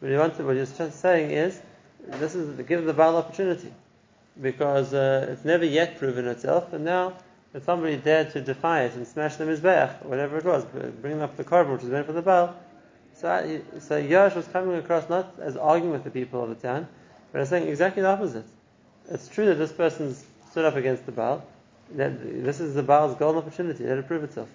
what 0.00 0.10
he 0.10 0.16
wanted, 0.16 0.46
what 0.46 0.54
he 0.54 0.60
was 0.60 0.94
saying 0.94 1.32
is, 1.32 1.60
this 2.06 2.34
is 2.34 2.56
to 2.56 2.62
give 2.62 2.84
the 2.84 2.94
Baal 2.94 3.16
opportunity, 3.16 3.72
because 4.40 4.94
uh, 4.94 5.26
it's 5.30 5.44
never 5.44 5.64
yet 5.64 5.98
proven 5.98 6.26
itself, 6.26 6.72
and 6.72 6.84
now 6.84 7.14
if 7.52 7.64
somebody 7.64 7.96
dared 7.96 8.30
to 8.32 8.40
defy 8.40 8.82
it 8.82 8.94
and 8.94 9.06
smash 9.06 9.36
the 9.36 9.44
mizbeach, 9.44 10.04
whatever 10.04 10.38
it 10.38 10.44
was, 10.44 10.64
bring 11.00 11.20
up 11.20 11.36
the 11.36 11.44
korban 11.44 11.72
which 11.72 11.82
was 11.82 11.90
meant 11.90 12.06
for 12.06 12.12
the 12.12 12.22
Baal. 12.22 12.54
So, 13.14 13.60
so 13.80 14.00
was 14.36 14.46
coming 14.52 14.76
across 14.76 15.08
not 15.08 15.34
as 15.40 15.56
arguing 15.56 15.92
with 15.92 16.04
the 16.04 16.10
people 16.10 16.44
of 16.44 16.50
the 16.50 16.54
town, 16.54 16.86
but 17.32 17.40
as 17.40 17.48
saying 17.48 17.68
exactly 17.68 18.02
the 18.02 18.08
opposite. 18.08 18.44
It's 19.10 19.28
true 19.28 19.46
that 19.46 19.54
this 19.54 19.72
person 19.72 20.16
stood 20.50 20.64
up 20.64 20.76
against 20.76 21.06
the 21.06 21.12
Baal. 21.12 21.44
That 21.92 22.44
this 22.44 22.60
is 22.60 22.74
the 22.74 22.82
Baal's 22.82 23.16
golden 23.16 23.42
opportunity. 23.42 23.84
Let 23.84 23.98
it 23.98 24.06
prove 24.06 24.24
itself. 24.24 24.48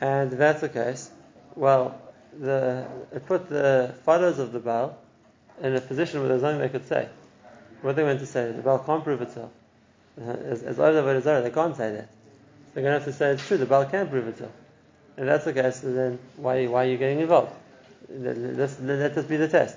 And 0.00 0.32
if 0.32 0.38
that's 0.38 0.60
the 0.60 0.68
case, 0.68 1.10
well, 1.54 2.00
the, 2.38 2.86
it 3.12 3.26
put 3.26 3.48
the 3.48 3.94
followers 4.04 4.38
of 4.38 4.52
the 4.52 4.60
Baal 4.60 4.98
in 5.62 5.74
a 5.74 5.80
position 5.80 6.20
where 6.20 6.28
there's 6.28 6.42
nothing 6.42 6.60
they 6.60 6.68
could 6.68 6.86
say. 6.86 7.08
What 7.80 7.96
they 7.96 8.04
went 8.04 8.20
to 8.20 8.26
say, 8.26 8.52
the 8.52 8.62
Baal 8.62 8.78
can't 8.78 9.04
prove 9.04 9.22
itself. 9.22 9.50
Uh, 10.20 10.30
as 10.30 10.62
as 10.62 10.78
Ola 10.78 11.20
Zara, 11.20 11.42
they 11.42 11.50
can't 11.50 11.76
say 11.76 11.92
that. 11.92 12.08
They're 12.72 12.82
going 12.82 12.98
to 12.98 13.00
have 13.00 13.04
to 13.04 13.12
say 13.12 13.30
it's 13.30 13.46
true. 13.46 13.58
The 13.58 13.66
Baal 13.66 13.84
can't 13.86 14.10
prove 14.10 14.28
itself. 14.28 14.52
If 15.16 15.24
that's 15.24 15.44
the 15.44 15.52
case, 15.52 15.80
then 15.80 16.18
why 16.36 16.66
why 16.66 16.86
are 16.86 16.90
you 16.90 16.98
getting 16.98 17.20
involved? 17.20 17.52
Let, 18.08 18.36
let, 18.36 18.82
let 18.82 19.14
this 19.14 19.24
be 19.24 19.36
the 19.36 19.48
test. 19.48 19.76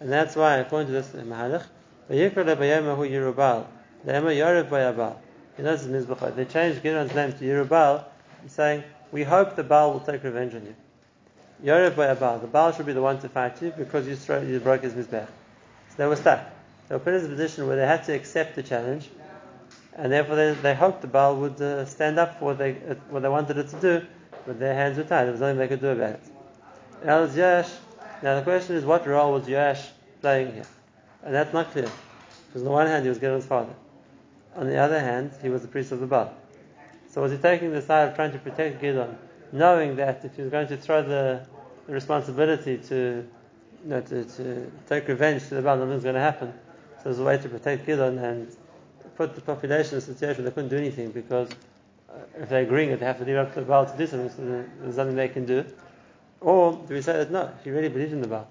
And 0.00 0.10
that's 0.10 0.34
why, 0.34 0.56
according 0.56 0.88
to 0.88 0.92
this 0.94 1.08
Mahalach, 1.08 1.64
Yerubal, 2.10 3.66
knows 5.62 5.86
Mizbachah. 5.86 6.34
They 6.34 6.44
changed 6.46 6.82
Gideon's 6.82 7.14
name 7.14 7.32
to 7.32 7.38
Yerubal, 7.38 8.04
saying, 8.48 8.82
We 9.12 9.22
hope 9.24 9.56
the 9.56 9.62
Baal 9.62 9.92
will 9.92 10.00
take 10.00 10.24
revenge 10.24 10.54
on 10.54 10.64
you. 10.64 10.74
Yarib 11.64 11.92
Bayabal, 11.92 12.40
the 12.40 12.46
Baal 12.46 12.72
should 12.72 12.86
be 12.86 12.94
the 12.94 13.02
one 13.02 13.20
to 13.20 13.28
fight 13.28 13.60
you 13.60 13.70
because 13.76 14.06
you, 14.08 14.16
stro- 14.16 14.48
you 14.48 14.58
broke 14.60 14.82
his 14.82 14.94
Mizbech. 14.94 15.26
So 15.26 15.96
they 15.98 16.06
were 16.06 16.16
stuck. 16.16 16.40
They 16.88 16.94
were 16.94 17.00
put 17.00 17.14
in 17.14 17.26
a 17.26 17.28
position 17.28 17.66
where 17.66 17.76
they 17.76 17.86
had 17.86 18.04
to 18.04 18.14
accept 18.14 18.56
the 18.56 18.62
challenge, 18.62 19.10
and 19.94 20.10
therefore 20.10 20.36
they, 20.36 20.54
they 20.54 20.74
hoped 20.74 21.02
the 21.02 21.08
Baal 21.08 21.36
would 21.36 21.60
uh, 21.60 21.84
stand 21.84 22.18
up 22.18 22.38
for 22.38 22.46
what 22.46 22.58
they, 22.58 22.72
uh, 22.88 22.94
what 23.10 23.20
they 23.20 23.28
wanted 23.28 23.58
it 23.58 23.68
to 23.68 23.80
do, 23.80 24.06
but 24.46 24.58
their 24.58 24.74
hands 24.74 24.96
were 24.96 25.04
tied. 25.04 25.24
There 25.24 25.32
was 25.32 25.40
nothing 25.40 25.58
they 25.58 25.68
could 25.68 25.82
do 25.82 25.88
about 25.88 26.14
it. 26.14 26.22
Now, 27.04 27.26
Yoash, 27.26 27.70
now 28.22 28.36
the 28.36 28.42
question 28.42 28.76
is, 28.76 28.84
what 28.84 29.06
role 29.06 29.32
was 29.32 29.44
Yoash 29.44 29.86
playing 30.20 30.52
here? 30.52 30.66
And 31.22 31.34
that's 31.34 31.52
not 31.52 31.70
clear. 31.72 31.90
Because 32.46 32.62
on 32.62 32.64
the 32.64 32.70
one 32.70 32.86
hand, 32.86 33.04
he 33.04 33.08
was 33.08 33.18
Gideon's 33.18 33.46
father. 33.46 33.74
On 34.56 34.66
the 34.66 34.76
other 34.76 35.00
hand, 35.00 35.32
he 35.42 35.48
was 35.48 35.62
the 35.62 35.68
priest 35.68 35.92
of 35.92 36.00
the 36.00 36.06
Baal. 36.06 36.34
So 37.10 37.22
was 37.22 37.32
he 37.32 37.38
taking 37.38 37.72
the 37.72 37.82
side 37.82 38.08
of 38.08 38.14
trying 38.14 38.32
to 38.32 38.38
protect 38.38 38.80
Gideon, 38.80 39.16
knowing 39.52 39.96
that 39.96 40.24
if 40.24 40.36
he 40.36 40.42
was 40.42 40.50
going 40.50 40.68
to 40.68 40.76
throw 40.76 41.02
the, 41.02 41.46
responsibility 41.90 42.78
to, 42.78 43.26
you 43.84 43.90
know, 43.90 44.00
to, 44.00 44.24
to 44.24 44.70
take 44.88 45.08
revenge 45.08 45.48
to 45.48 45.56
the 45.56 45.62
Baal, 45.62 45.76
nothing's 45.76 46.04
going 46.04 46.14
to 46.14 46.20
happen. 46.20 46.52
So 46.98 47.04
there's 47.04 47.18
a 47.18 47.24
way 47.24 47.38
to 47.38 47.48
protect 47.48 47.86
Gideon 47.86 48.18
and 48.18 48.56
put 49.16 49.34
the 49.34 49.40
population 49.40 49.94
in 49.94 49.98
a 49.98 50.00
situation 50.00 50.44
where 50.44 50.50
they 50.50 50.54
couldn't 50.54 50.70
do 50.70 50.76
anything 50.76 51.10
because 51.10 51.50
uh, 52.10 52.18
if 52.38 52.48
they're 52.48 52.62
agreeing 52.62 52.96
they 52.96 53.04
have 53.04 53.18
to 53.18 53.24
leave 53.24 53.36
up 53.36 53.52
to 53.54 53.60
the 53.60 53.66
Baal 53.66 53.86
to 53.86 53.96
do 53.96 54.06
something, 54.06 54.30
so 54.30 54.64
there's 54.82 54.96
nothing 54.96 55.16
they 55.16 55.28
can 55.28 55.46
do. 55.46 55.64
Or 56.40 56.72
do 56.88 56.94
we 56.94 57.02
say 57.02 57.12
that 57.12 57.30
no, 57.30 57.52
he 57.62 57.70
really 57.70 57.88
believed 57.88 58.12
in 58.12 58.22
the 58.22 58.28
Baal, 58.28 58.48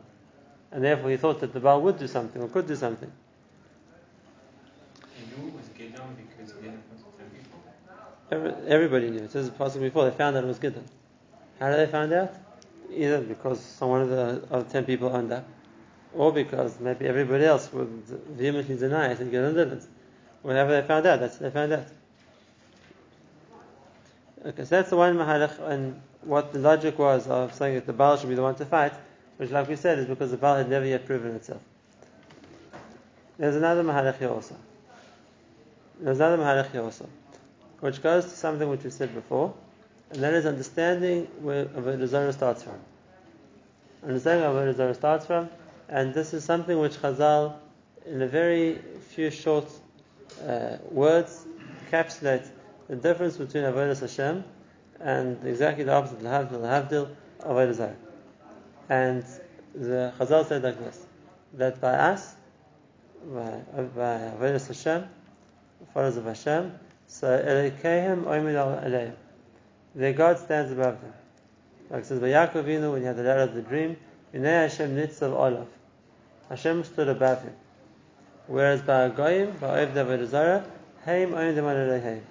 and 0.71 0.83
therefore 0.83 1.09
he 1.09 1.17
thought 1.17 1.39
that 1.39 1.53
the 1.53 1.59
Baal 1.59 1.81
would 1.81 1.97
do 1.97 2.07
something 2.07 2.41
or 2.41 2.47
could 2.47 2.67
do 2.67 2.75
something. 2.75 3.11
He 5.15 5.25
knew 5.25 5.47
it 5.47 5.55
was 5.55 5.67
Gideon 5.69 6.01
because 6.15 6.53
he 6.55 6.61
didn't 6.61 6.83
want 6.89 7.17
to 7.17 7.23
people. 7.35 7.59
Every, 8.31 8.71
everybody 8.71 9.09
knew. 9.09 9.23
It 9.23 9.31
says 9.31 9.49
possible 9.49 9.85
before 9.85 10.09
they 10.09 10.15
found 10.15 10.37
out 10.37 10.43
it 10.43 10.47
was 10.47 10.59
Gideon. 10.59 10.85
How 11.59 11.71
did 11.71 11.87
they 11.87 11.91
find 11.91 12.13
out? 12.13 12.33
Either 12.91 13.21
because 13.21 13.59
some 13.59 13.89
one 13.89 14.01
of 14.01 14.09
the 14.09 14.43
other 14.51 14.69
ten 14.69 14.85
people 14.85 15.09
owned 15.09 15.31
up, 15.31 15.47
or 16.13 16.31
because 16.31 16.79
maybe 16.79 17.07
everybody 17.07 17.45
else 17.45 17.73
would 17.73 17.89
vehemently 18.29 18.77
deny 18.77 19.07
it 19.07 19.19
and 19.19 19.31
Gideon 19.31 19.55
didn't. 19.55 19.87
Whenever 20.43 20.79
they 20.79 20.87
found 20.87 21.07
out, 21.07 21.19
that's 21.19 21.37
they 21.37 21.49
found 21.49 21.73
out. 21.73 21.87
Okay, 24.45 24.63
so 24.63 24.69
that's 24.69 24.89
the 24.91 24.95
one 24.95 25.17
mahalach, 25.17 25.59
and 25.69 25.99
what 26.21 26.53
the 26.53 26.59
logic 26.59 26.99
was 26.99 27.27
of 27.27 27.53
saying 27.53 27.75
that 27.75 27.85
the 27.85 27.93
Baal 27.93 28.17
should 28.17 28.29
be 28.29 28.35
the 28.35 28.41
one 28.41 28.55
to 28.55 28.65
fight, 28.65 28.93
which, 29.37 29.51
like 29.51 29.67
we 29.67 29.75
said, 29.75 29.99
is 29.99 30.05
because 30.05 30.31
the 30.31 30.37
Baal 30.37 30.57
had 30.57 30.69
never 30.69 30.85
yet 30.85 31.05
proven 31.05 31.35
itself. 31.35 31.61
There's 33.37 33.55
another 33.55 33.83
mahalach 33.83 34.17
here 34.17 34.29
also. 34.29 34.55
There's 35.99 36.19
another 36.19 36.37
mahalach 36.37 36.71
here 36.71 36.83
also, 36.83 37.07
which 37.79 38.01
goes 38.03 38.25
to 38.25 38.31
something 38.31 38.67
which 38.67 38.83
we 38.83 38.89
said 38.89 39.13
before, 39.13 39.53
and 40.11 40.21
that 40.21 40.33
is 40.33 40.45
understanding 40.45 41.25
where 41.41 41.65
Avodah 41.65 42.07
Zarah 42.07 42.33
starts 42.33 42.63
from. 42.63 42.79
Understanding 44.03 44.53
where 44.53 44.65
Avodah 44.65 44.75
Zarah 44.75 44.93
starts 44.93 45.25
from, 45.25 45.49
and 45.87 46.13
this 46.13 46.33
is 46.33 46.43
something 46.43 46.77
which 46.77 46.97
Chazal, 46.97 47.55
in 48.05 48.21
a 48.21 48.27
very 48.27 48.79
few 49.09 49.29
short 49.31 49.69
uh, 50.45 50.77
words, 50.91 51.45
encapsulate 51.85 52.47
the 52.89 52.95
difference 52.97 53.37
between 53.37 53.63
Avodah 53.63 53.97
Hashem 53.99 54.43
and 54.99 55.43
exactly 55.45 55.83
the 55.83 55.93
opposite, 55.93 56.19
Lahavdil, 56.19 56.59
Lahavdil, 56.59 57.09
Avodah 57.41 57.73
Zarah. 57.73 57.95
And 58.89 59.23
the 59.73 60.13
Chazal 60.19 60.47
said 60.47 60.63
like 60.63 60.79
this, 60.79 61.05
that 61.53 61.79
by 61.79 61.93
us, 61.93 62.35
by, 63.23 63.61
by 63.73 64.31
Avodah 64.37 64.67
Hashem, 64.67 65.05
followers 65.93 66.17
of 66.17 66.25
Hashem, 66.25 66.73
so 67.07 67.27
Elikehem 67.27 68.23
Oimid 68.23 68.83
Aleim. 68.83 69.13
Their 69.95 70.13
God 70.13 70.37
stands 70.37 70.71
above 70.71 71.01
them. 71.01 71.13
Like 71.89 72.01
it 72.01 72.05
says 72.05 72.19
by 72.19 72.27
Yaakov 72.27 72.63
Avinu 72.63 72.91
when 72.91 73.01
he 73.01 73.07
had 73.07 73.17
the 73.17 73.23
letter 73.23 73.41
of 73.41 73.55
the 73.55 73.61
dream, 73.61 73.97
Yinei 74.33 74.69
Hashem 74.69 74.95
Nitzav 74.95 75.33
Olav. 75.33 75.67
Hashem 76.49 76.83
stood 76.83 77.09
above 77.09 77.41
him. 77.41 77.55
Whereas 78.47 78.81
by 78.81 79.09
Goyim, 79.09 79.57
by 79.59 79.85
Oiv 79.85 79.93
Avodah 79.93 80.27
Zarah, 80.27 80.65
Haim 81.05 81.31
Oimid 81.31 81.57
Aleim. 81.57 82.21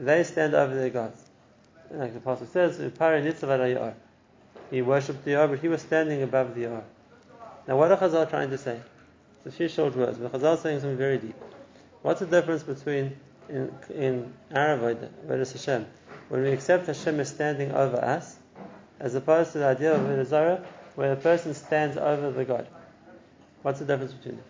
They 0.00 0.24
stand 0.24 0.54
over 0.54 0.74
their 0.74 0.90
gods. 0.90 1.23
Like 1.90 2.12
the 2.12 2.18
Apostle 2.18 2.46
says, 2.46 2.78
Upari 2.78 3.22
Nitzav 3.22 3.48
Alayar. 3.48 3.94
He 4.70 4.82
worshipped 4.82 5.24
the 5.24 5.32
Yar, 5.32 5.48
but 5.48 5.60
he 5.60 5.68
was 5.68 5.82
standing 5.82 6.22
above 6.22 6.54
the 6.54 6.62
Yar. 6.62 6.84
Now 7.68 7.76
what 7.76 7.92
are 7.92 7.96
Chazal 7.96 8.28
trying 8.28 8.50
to 8.50 8.58
say? 8.58 8.80
It's 9.36 9.54
a 9.54 9.56
few 9.56 9.68
short 9.68 9.94
words, 9.96 10.18
but 10.18 10.32
Chazal 10.32 10.54
is 10.54 10.60
saying 10.60 10.80
something 10.80 10.96
very 10.96 11.18
deep. 11.18 11.36
What's 12.02 12.20
the 12.20 12.26
difference 12.26 12.62
between 12.62 13.16
in, 13.48 13.72
in 13.94 14.32
our 14.54 14.76
Avodah 14.76 15.52
Hashem, 15.52 15.86
when 16.28 16.42
we 16.42 16.52
accept 16.52 16.86
Hashem 16.86 17.20
is 17.20 17.28
standing 17.28 17.72
over 17.72 17.96
us, 17.96 18.36
as 19.00 19.14
opposed 19.14 19.52
to 19.52 19.58
the 19.58 19.66
idea 19.66 19.94
of 19.94 20.00
Avodah 20.00 20.26
Zarah, 20.26 20.64
where 20.94 21.12
a 21.12 21.16
person 21.16 21.54
stands 21.54 21.96
over 21.96 22.30
the 22.30 22.44
God? 22.44 22.66
What's 23.62 23.78
the 23.78 23.84
difference 23.84 24.12
between 24.12 24.36
them? 24.36 24.44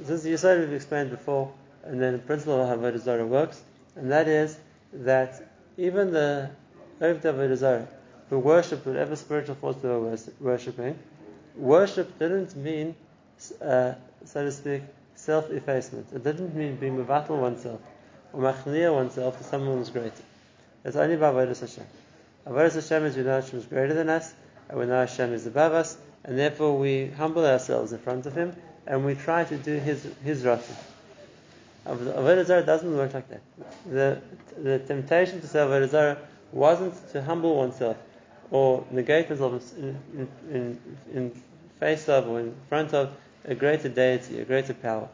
This 0.00 0.24
is 0.24 0.42
the 0.42 0.58
we've 0.60 0.72
explained 0.72 1.10
before, 1.10 1.52
and 1.84 2.00
then 2.00 2.12
the 2.12 2.18
principle 2.18 2.60
of 2.60 2.68
how 2.68 2.76
Avodah 2.76 2.98
Zarah 2.98 3.26
works, 3.26 3.62
and 3.96 4.10
that 4.10 4.28
is 4.28 4.58
that 4.92 5.53
even 5.76 6.12
the 6.12 6.50
Zarah, 7.00 7.88
who 8.30 8.38
worshipped 8.38 8.86
whatever 8.86 9.16
spiritual 9.16 9.54
force 9.56 9.76
they 9.76 9.88
were 9.88 10.16
worshipping, 10.40 10.98
worship 11.56 12.18
didn't 12.18 12.56
mean, 12.56 12.94
uh, 13.60 13.92
so 14.24 14.44
to 14.44 14.52
speak, 14.52 14.82
self-effacement. 15.14 16.06
It 16.12 16.24
didn't 16.24 16.54
mean 16.54 16.76
being 16.76 16.96
mevatel 16.96 17.40
oneself 17.40 17.80
or 18.32 18.42
machnia 18.42 18.92
oneself 18.92 19.38
to 19.38 19.44
someone 19.44 19.78
who's 19.78 19.90
greater. 19.90 20.12
It's 20.84 20.96
only 20.96 21.16
by 21.16 21.32
Avodah 21.32 21.58
Hashem. 21.58 21.86
Avodah 22.46 22.74
Hashem 22.74 23.04
is 23.04 23.16
we 23.16 23.22
know 23.22 23.40
Hashem 23.40 23.58
is 23.58 23.66
greater 23.66 23.94
than 23.94 24.08
us, 24.08 24.34
and 24.68 24.78
we 24.78 24.86
know 24.86 25.00
Hashem 25.00 25.32
is 25.32 25.46
above 25.46 25.72
us, 25.72 25.96
and 26.24 26.38
therefore 26.38 26.78
we 26.78 27.08
humble 27.08 27.44
ourselves 27.44 27.92
in 27.92 27.98
front 27.98 28.26
of 28.26 28.34
Him, 28.34 28.54
and 28.86 29.04
we 29.04 29.14
try 29.14 29.44
to 29.44 29.56
do 29.56 29.78
His 29.78 30.06
His 30.22 30.42
ratzon. 30.42 30.76
Avodah 31.86 32.46
Zarah 32.46 32.64
doesn't 32.64 32.96
work 32.96 33.12
like 33.12 33.28
that. 33.28 33.42
The, 33.86 34.20
the 34.62 34.78
temptation 34.78 35.40
to 35.40 35.46
say 35.46 35.58
Avodah 35.58 35.88
Zarah 35.88 36.18
wasn't 36.52 36.94
to 37.12 37.22
humble 37.22 37.56
oneself 37.56 37.98
or 38.50 38.86
negate 38.90 39.28
oneself 39.28 39.76
in, 39.76 40.28
in, 40.50 40.78
in, 41.12 41.42
face 41.78 42.08
of 42.08 42.28
or 42.28 42.40
in 42.40 42.54
front 42.68 42.94
of 42.94 43.12
a 43.44 43.54
greater 43.54 43.88
deity, 43.88 44.40
a 44.40 44.44
greater 44.44 44.72
power. 44.72 45.08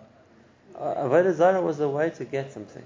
Avodah 0.78 1.34
Zarah 1.34 1.60
was 1.60 1.80
a 1.80 1.88
way 1.88 2.10
to 2.10 2.24
get 2.24 2.52
something. 2.52 2.84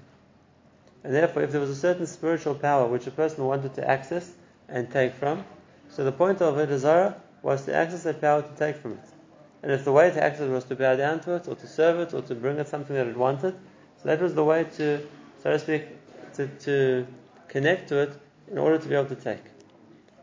And 1.03 1.13
therefore, 1.13 1.43
if 1.43 1.51
there 1.51 1.61
was 1.61 1.69
a 1.69 1.75
certain 1.75 2.07
spiritual 2.07 2.55
power 2.55 2.87
which 2.87 3.05
a 3.05 3.11
person 3.11 3.45
wanted 3.45 3.75
to 3.75 3.87
access 3.87 4.33
and 4.67 4.89
take 4.91 5.13
from, 5.13 5.45
so 5.89 6.03
the 6.03 6.11
point 6.11 6.41
of 6.41 6.55
Avodah 6.55 6.79
Zarah 6.79 7.15
was 7.43 7.65
to 7.65 7.75
access 7.75 8.01
that 8.03 8.19
power 8.19 8.41
to 8.41 8.55
take 8.57 8.77
from 8.77 8.93
it. 8.93 9.05
And 9.61 9.71
if 9.71 9.83
the 9.83 9.91
way 9.91 10.09
to 10.09 10.23
access 10.23 10.47
it 10.47 10.51
was 10.51 10.63
to 10.65 10.75
bow 10.75 10.95
down 10.95 11.19
to 11.21 11.35
it, 11.35 11.47
or 11.47 11.55
to 11.55 11.67
serve 11.67 11.99
it, 11.99 12.13
or 12.13 12.21
to 12.23 12.33
bring 12.33 12.57
it 12.57 12.67
something 12.67 12.95
that 12.95 13.07
it 13.07 13.17
wanted, 13.17 13.55
so 14.05 14.11
that 14.11 14.21
was 14.21 14.35
the 14.35 14.43
way 14.43 14.65
to, 14.77 15.01
so 15.41 15.49
to 15.49 15.57
speak, 15.57 15.85
to, 16.35 16.47
to 16.47 17.07
connect 17.47 17.89
to 17.89 18.03
it 18.03 18.13
in 18.51 18.59
order 18.59 18.77
to 18.77 18.87
be 18.87 18.93
able 18.93 19.09
to 19.09 19.15
take. 19.15 19.41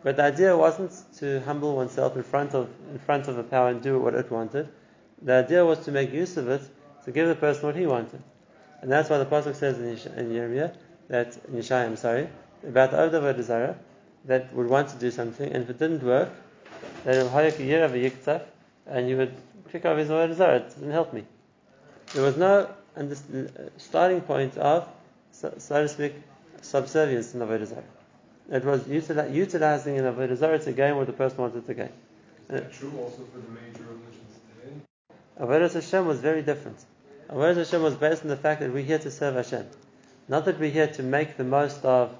But 0.04 0.14
the 0.14 0.22
idea 0.22 0.56
wasn't 0.56 0.92
to 1.18 1.40
humble 1.40 1.74
oneself 1.74 2.14
in 2.14 2.22
front 2.22 2.54
of 2.54 2.68
in 2.92 3.00
front 3.00 3.26
of 3.26 3.34
the 3.34 3.42
power 3.42 3.70
and 3.70 3.82
do 3.82 3.98
what 3.98 4.14
it 4.14 4.30
wanted. 4.30 4.68
The 5.20 5.32
idea 5.32 5.64
was 5.64 5.80
to 5.80 5.90
make 5.90 6.12
use 6.12 6.36
of 6.36 6.48
it 6.48 6.62
to 7.04 7.10
give 7.10 7.26
the 7.26 7.34
person 7.34 7.66
what 7.66 7.74
he 7.74 7.86
wanted. 7.86 8.22
And 8.82 8.90
that's 8.90 9.10
why 9.10 9.18
the 9.18 9.26
Pasuk 9.26 9.56
says 9.56 9.78
in, 9.78 9.88
Yesh- 9.88 10.06
in 10.06 10.30
Yirmiyah, 10.30 10.76
that, 11.08 11.36
in 11.48 11.54
Yeshaya, 11.54 11.86
I'm 11.86 11.96
sorry, 11.96 12.28
about 12.64 12.92
the 12.92 12.98
Ovda 12.98 13.34
desire 13.36 13.76
that 14.26 14.54
would 14.54 14.68
want 14.68 14.90
to 14.90 14.96
do 14.96 15.10
something, 15.10 15.52
and 15.52 15.64
if 15.64 15.70
it 15.70 15.78
didn't 15.80 16.04
work, 16.04 16.30
then 17.04 17.26
and 18.86 19.08
you 19.08 19.16
would 19.16 19.34
kick 19.72 19.84
up 19.84 19.98
his 19.98 20.08
desire. 20.08 20.56
It 20.56 20.68
didn't 20.74 20.92
help 20.92 21.12
me. 21.12 21.24
There 22.14 22.22
was 22.22 22.36
no 22.36 22.68
under- 22.96 23.70
starting 23.78 24.20
point 24.20 24.56
of, 24.56 24.88
so, 25.32 25.54
so 25.58 25.82
to 25.82 25.88
speak, 25.88 26.14
subservience 26.60 27.34
in 27.34 27.40
Avodah 27.40 27.66
Zarah. 27.66 27.82
It 28.50 28.64
was 28.64 28.82
utili- 28.82 29.32
utilizing 29.32 29.96
in 29.96 30.04
Avodah 30.04 30.36
Zarah 30.36 30.58
to 30.58 30.72
gain 30.72 30.96
what 30.96 31.06
the 31.06 31.12
person 31.12 31.38
wanted 31.38 31.66
to 31.66 31.74
gain. 31.74 31.86
Is 31.86 31.90
that 32.48 32.72
true 32.72 32.92
also 32.98 33.24
for 33.32 33.38
the 33.38 33.48
major 33.48 33.82
religions 33.82 34.40
today? 34.60 34.74
Avodah 35.40 35.72
Hashem 35.72 36.06
was 36.06 36.20
very 36.20 36.42
different. 36.42 36.78
Avodah 37.30 37.56
Hashem 37.56 37.82
was 37.82 37.94
based 37.94 38.22
on 38.22 38.28
the 38.28 38.36
fact 38.36 38.60
that 38.60 38.72
we're 38.72 38.82
here 38.82 38.98
to 38.98 39.10
serve 39.10 39.36
Hashem, 39.36 39.66
not 40.28 40.44
that 40.44 40.58
we're 40.58 40.70
here 40.70 40.88
to 40.88 41.02
make 41.02 41.36
the 41.36 41.44
most 41.44 41.84
of 41.84 42.14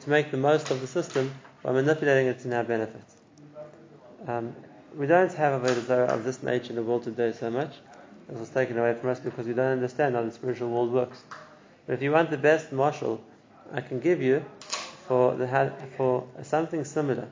to 0.00 0.10
make 0.10 0.30
the 0.30 0.38
most 0.38 0.70
of 0.70 0.80
the 0.80 0.86
system 0.86 1.30
by 1.62 1.70
manipulating 1.70 2.26
it 2.26 2.40
to 2.40 2.56
our 2.56 2.64
benefit. 2.64 3.02
Um, 4.26 4.54
we 4.96 5.06
don't 5.06 5.32
have 5.34 5.64
a 5.64 5.80
Zarah 5.82 6.06
of 6.06 6.24
this 6.24 6.42
nature 6.42 6.70
in 6.70 6.76
the 6.76 6.82
world 6.82 7.04
today 7.04 7.32
so 7.32 7.50
much. 7.50 7.72
This 8.32 8.40
was 8.40 8.48
taken 8.48 8.78
away 8.78 8.94
from 8.94 9.10
us 9.10 9.20
because 9.20 9.46
we 9.46 9.52
don't 9.52 9.72
understand 9.72 10.14
how 10.14 10.22
the 10.22 10.30
spiritual 10.30 10.70
world 10.70 10.90
works. 10.90 11.22
But 11.86 11.92
if 11.92 12.02
you 12.02 12.12
want 12.12 12.30
the 12.30 12.38
best 12.38 12.72
marshal 12.72 13.22
I 13.70 13.82
can 13.82 14.00
give 14.00 14.22
you 14.22 14.42
for 15.06 15.34
the 15.34 15.70
for 15.98 16.26
something 16.42 16.86
similar, 16.86 17.28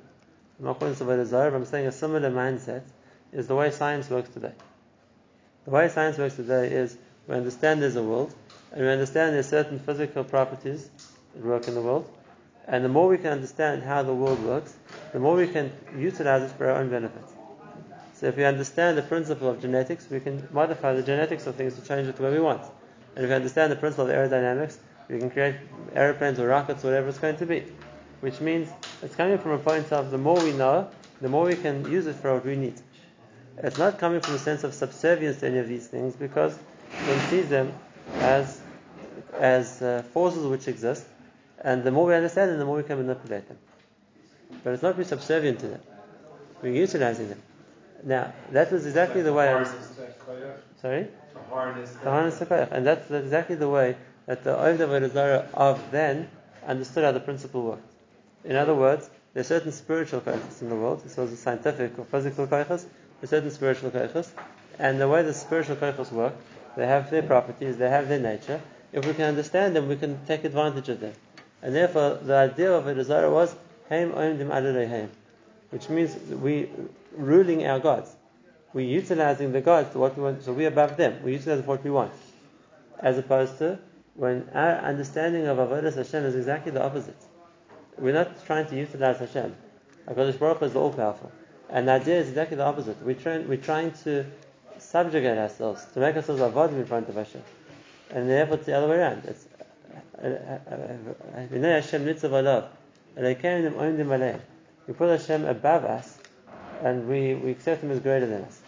I'm 0.58 0.64
not 0.66 0.78
calling 0.78 0.92
it 0.92 1.26
Zarah, 1.26 1.50
but 1.50 1.56
I'm 1.56 1.64
saying 1.64 1.86
a 1.86 1.92
similar 1.92 2.30
mindset 2.30 2.82
is 3.32 3.46
the 3.46 3.54
way 3.54 3.70
science 3.70 4.10
works 4.10 4.28
today. 4.28 4.52
The 5.64 5.70
way 5.70 5.88
science 5.88 6.18
works 6.18 6.36
today 6.36 6.70
is 6.70 6.98
we 7.26 7.34
understand 7.34 7.80
there's 7.80 7.96
a 7.96 8.02
world, 8.02 8.34
and 8.70 8.82
we 8.82 8.88
understand 8.90 9.34
there's 9.34 9.48
certain 9.48 9.78
physical 9.78 10.22
properties 10.22 10.90
that 11.34 11.42
work 11.42 11.66
in 11.66 11.74
the 11.74 11.80
world, 11.80 12.10
and 12.68 12.84
the 12.84 12.90
more 12.90 13.08
we 13.08 13.16
can 13.16 13.28
understand 13.28 13.82
how 13.82 14.02
the 14.02 14.14
world 14.14 14.44
works, 14.44 14.76
the 15.14 15.18
more 15.18 15.34
we 15.34 15.48
can 15.48 15.72
utilize 15.96 16.42
it 16.42 16.50
for 16.58 16.70
our 16.70 16.76
own 16.76 16.90
benefit. 16.90 17.24
So 18.20 18.26
if 18.26 18.36
we 18.36 18.44
understand 18.44 18.98
the 18.98 19.02
principle 19.02 19.48
of 19.48 19.62
genetics, 19.62 20.10
we 20.10 20.20
can 20.20 20.46
modify 20.52 20.92
the 20.92 21.02
genetics 21.02 21.46
of 21.46 21.54
things 21.54 21.74
to 21.76 21.80
change 21.80 22.06
it 22.06 22.16
the 22.16 22.22
way 22.22 22.32
we 22.32 22.40
want. 22.40 22.60
And 23.16 23.24
if 23.24 23.30
we 23.30 23.34
understand 23.34 23.72
the 23.72 23.76
principle 23.76 24.10
of 24.10 24.14
aerodynamics, 24.14 24.76
we 25.08 25.18
can 25.18 25.30
create 25.30 25.54
aeroplanes 25.94 26.38
or 26.38 26.46
rockets, 26.46 26.84
or 26.84 26.88
whatever 26.88 27.08
it's 27.08 27.18
going 27.18 27.38
to 27.38 27.46
be. 27.46 27.64
Which 28.20 28.42
means 28.42 28.68
it's 29.00 29.16
coming 29.16 29.38
from 29.38 29.52
a 29.52 29.58
point 29.58 29.90
of 29.90 30.10
the 30.10 30.18
more 30.18 30.38
we 30.38 30.52
know, 30.52 30.90
the 31.22 31.30
more 31.30 31.46
we 31.46 31.56
can 31.56 31.90
use 31.90 32.06
it 32.06 32.14
for 32.16 32.34
what 32.34 32.44
we 32.44 32.56
need. 32.56 32.74
It's 33.56 33.78
not 33.78 33.98
coming 33.98 34.20
from 34.20 34.34
a 34.34 34.38
sense 34.38 34.64
of 34.64 34.74
subservience 34.74 35.40
to 35.40 35.46
any 35.46 35.56
of 35.56 35.66
these 35.66 35.86
things 35.86 36.14
because 36.14 36.58
one 37.06 37.20
sees 37.30 37.48
them 37.48 37.72
as 38.18 38.60
as 39.38 39.80
uh, 39.80 40.02
forces 40.12 40.44
which 40.44 40.68
exist, 40.68 41.06
and 41.58 41.84
the 41.84 41.90
more 41.90 42.04
we 42.04 42.14
understand 42.14 42.50
them, 42.50 42.58
the 42.58 42.66
more 42.66 42.76
we 42.76 42.82
can 42.82 42.98
manipulate 42.98 43.48
them. 43.48 43.56
But 44.62 44.74
it's 44.74 44.82
not 44.82 44.98
be 44.98 45.04
subservient 45.04 45.60
to 45.60 45.68
them. 45.68 45.80
We're 46.60 46.74
utilizing 46.74 47.30
them. 47.30 47.40
Now, 48.04 48.32
that 48.52 48.72
was 48.72 48.86
exactly 48.86 49.22
the 49.22 49.32
way 49.32 49.48
I 49.48 49.60
was. 49.60 49.68
Sorry? 50.80 51.08
To 51.32 51.38
harness. 51.50 51.94
Harness 51.96 52.38
the 52.38 52.46
koyach. 52.46 52.72
And 52.72 52.86
that's 52.86 53.10
exactly 53.10 53.56
the 53.56 53.68
way 53.68 53.96
that 54.26 54.44
the 54.44 54.54
Ovda 54.54 55.48
of 55.54 55.90
then 55.90 56.28
understood 56.66 57.04
how 57.04 57.12
the 57.12 57.20
principle 57.20 57.62
worked. 57.62 57.92
In 58.44 58.56
other 58.56 58.74
words, 58.74 59.10
there 59.34 59.42
are 59.42 59.44
certain 59.44 59.72
spiritual 59.72 60.20
koyachas 60.20 60.62
in 60.62 60.68
the 60.68 60.76
world. 60.76 61.02
This 61.04 61.16
was 61.16 61.32
a 61.32 61.36
scientific 61.36 61.98
or 61.98 62.04
physical 62.04 62.46
koyachas. 62.46 62.84
There 63.20 63.24
are 63.24 63.26
certain 63.26 63.50
spiritual 63.50 63.90
koyachas. 63.90 64.30
And 64.78 65.00
the 65.00 65.08
way 65.08 65.22
the 65.22 65.34
spiritual 65.34 65.76
koyachas 65.76 66.10
work, 66.10 66.34
they 66.76 66.86
have 66.86 67.10
their 67.10 67.22
properties, 67.22 67.76
they 67.76 67.90
have 67.90 68.08
their 68.08 68.20
nature. 68.20 68.60
If 68.92 69.06
we 69.06 69.14
can 69.14 69.26
understand 69.26 69.76
them, 69.76 69.88
we 69.88 69.96
can 69.96 70.24
take 70.26 70.44
advantage 70.44 70.88
of 70.88 71.00
them. 71.00 71.12
And 71.62 71.74
therefore, 71.74 72.18
the 72.22 72.34
idea 72.34 72.72
of 72.72 72.84
Avodah 72.84 73.30
was 73.30 73.54
Haim 73.88 74.12
Oimdim 74.12 75.08
which 75.70 75.88
means 75.88 76.16
we 76.16 76.68
ruling 77.12 77.66
our 77.66 77.80
gods. 77.80 78.14
We're 78.72 78.86
utilizing 78.86 79.52
the 79.52 79.60
gods 79.60 79.90
to 79.92 79.98
what 79.98 80.16
we 80.16 80.22
want, 80.22 80.44
so 80.44 80.52
we're 80.52 80.68
above 80.68 80.96
them. 80.96 81.22
We 81.22 81.32
utilize 81.32 81.64
what 81.64 81.82
we 81.82 81.90
want. 81.90 82.12
As 83.00 83.18
opposed 83.18 83.58
to 83.58 83.78
when 84.14 84.48
our 84.54 84.76
understanding 84.78 85.46
of 85.46 85.58
Avodah 85.58 85.94
Hashem 85.94 86.24
is 86.24 86.36
exactly 86.36 86.72
the 86.72 86.82
opposite. 86.82 87.16
We're 87.98 88.14
not 88.14 88.44
trying 88.46 88.66
to 88.66 88.76
utilize 88.76 89.18
Hashem. 89.18 89.54
HaKadosh 90.08 90.38
Baruch 90.38 90.62
is 90.62 90.76
all 90.76 90.92
powerful. 90.92 91.32
And 91.68 91.88
the 91.88 91.92
idea 91.92 92.20
is 92.20 92.28
exactly 92.28 92.56
the 92.56 92.64
opposite. 92.64 93.00
We're 93.02 93.14
trying, 93.14 93.48
we're 93.48 93.56
trying 93.56 93.92
to 94.04 94.24
subjugate 94.78 95.38
ourselves, 95.38 95.84
to 95.94 96.00
make 96.00 96.16
ourselves 96.16 96.40
avodim 96.40 96.80
in 96.80 96.86
front 96.86 97.08
of 97.08 97.16
Hashem. 97.16 97.42
And 98.10 98.28
therefore 98.28 98.56
it's 98.56 98.66
the 98.66 98.76
other 98.76 98.88
way 98.88 98.96
around. 98.96 99.24
It's 99.24 99.46
We 104.86 104.94
put 104.94 105.08
Hashem 105.08 105.44
above 105.46 105.84
us 105.84 106.19
and 106.82 107.08
we, 107.08 107.34
we 107.34 107.50
accept 107.50 107.82
Him 107.82 107.90
as 107.90 108.00
greater 108.00 108.26
than 108.26 108.42
us. 108.42 108.60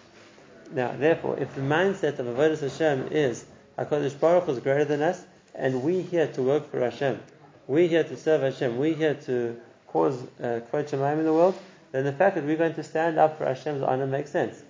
Now, 0.73 0.95
therefore, 0.97 1.39
if 1.39 1.55
the 1.55 1.61
mindset 1.61 2.19
of 2.19 2.27
Avodah 2.27 2.61
Hashem 2.61 3.09
is 3.11 3.45
HaKadosh 3.79 4.19
Baruch 4.19 4.49
is 4.49 4.59
greater 4.59 4.85
than 4.85 5.03
us, 5.03 5.25
and 5.55 5.83
we 5.83 6.03
here 6.03 6.27
to 6.29 6.43
work 6.43 6.71
for 6.71 6.81
Hashem, 6.81 7.21
we 7.67 7.89
here 7.89 8.05
to 8.05 8.17
serve 8.17 8.43
Hashem, 8.43 8.79
we 8.79 8.95
here 8.95 9.15
to 9.27 9.61
cause 9.87 10.23
uh, 10.41 10.61
Kvod 10.73 10.93
in 10.93 11.25
the 11.25 11.33
world, 11.33 11.55
then 11.93 12.05
the 12.05 12.13
fact 12.13 12.37
that 12.37 12.45
we're 12.45 12.57
going 12.57 12.75
to 12.75 12.83
stand 12.83 13.19
up 13.19 13.37
for 13.37 13.45
Hashem's 13.45 13.83
honor 13.83 14.07
makes 14.07 14.31
sense. 14.31 14.63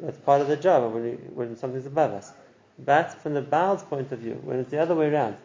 That's 0.00 0.18
part 0.18 0.40
of 0.40 0.48
the 0.48 0.56
job 0.56 0.92
when, 0.92 1.02
we, 1.02 1.10
when 1.10 1.56
something's 1.56 1.86
above 1.86 2.12
us. 2.12 2.32
But 2.78 3.14
from 3.22 3.34
the 3.34 3.40
Baal's 3.40 3.82
point 3.82 4.12
of 4.12 4.18
view, 4.18 4.38
when 4.44 4.58
it's 4.58 4.70
the 4.70 4.80
other 4.80 4.94
way 4.94 5.08
around, 5.08 5.36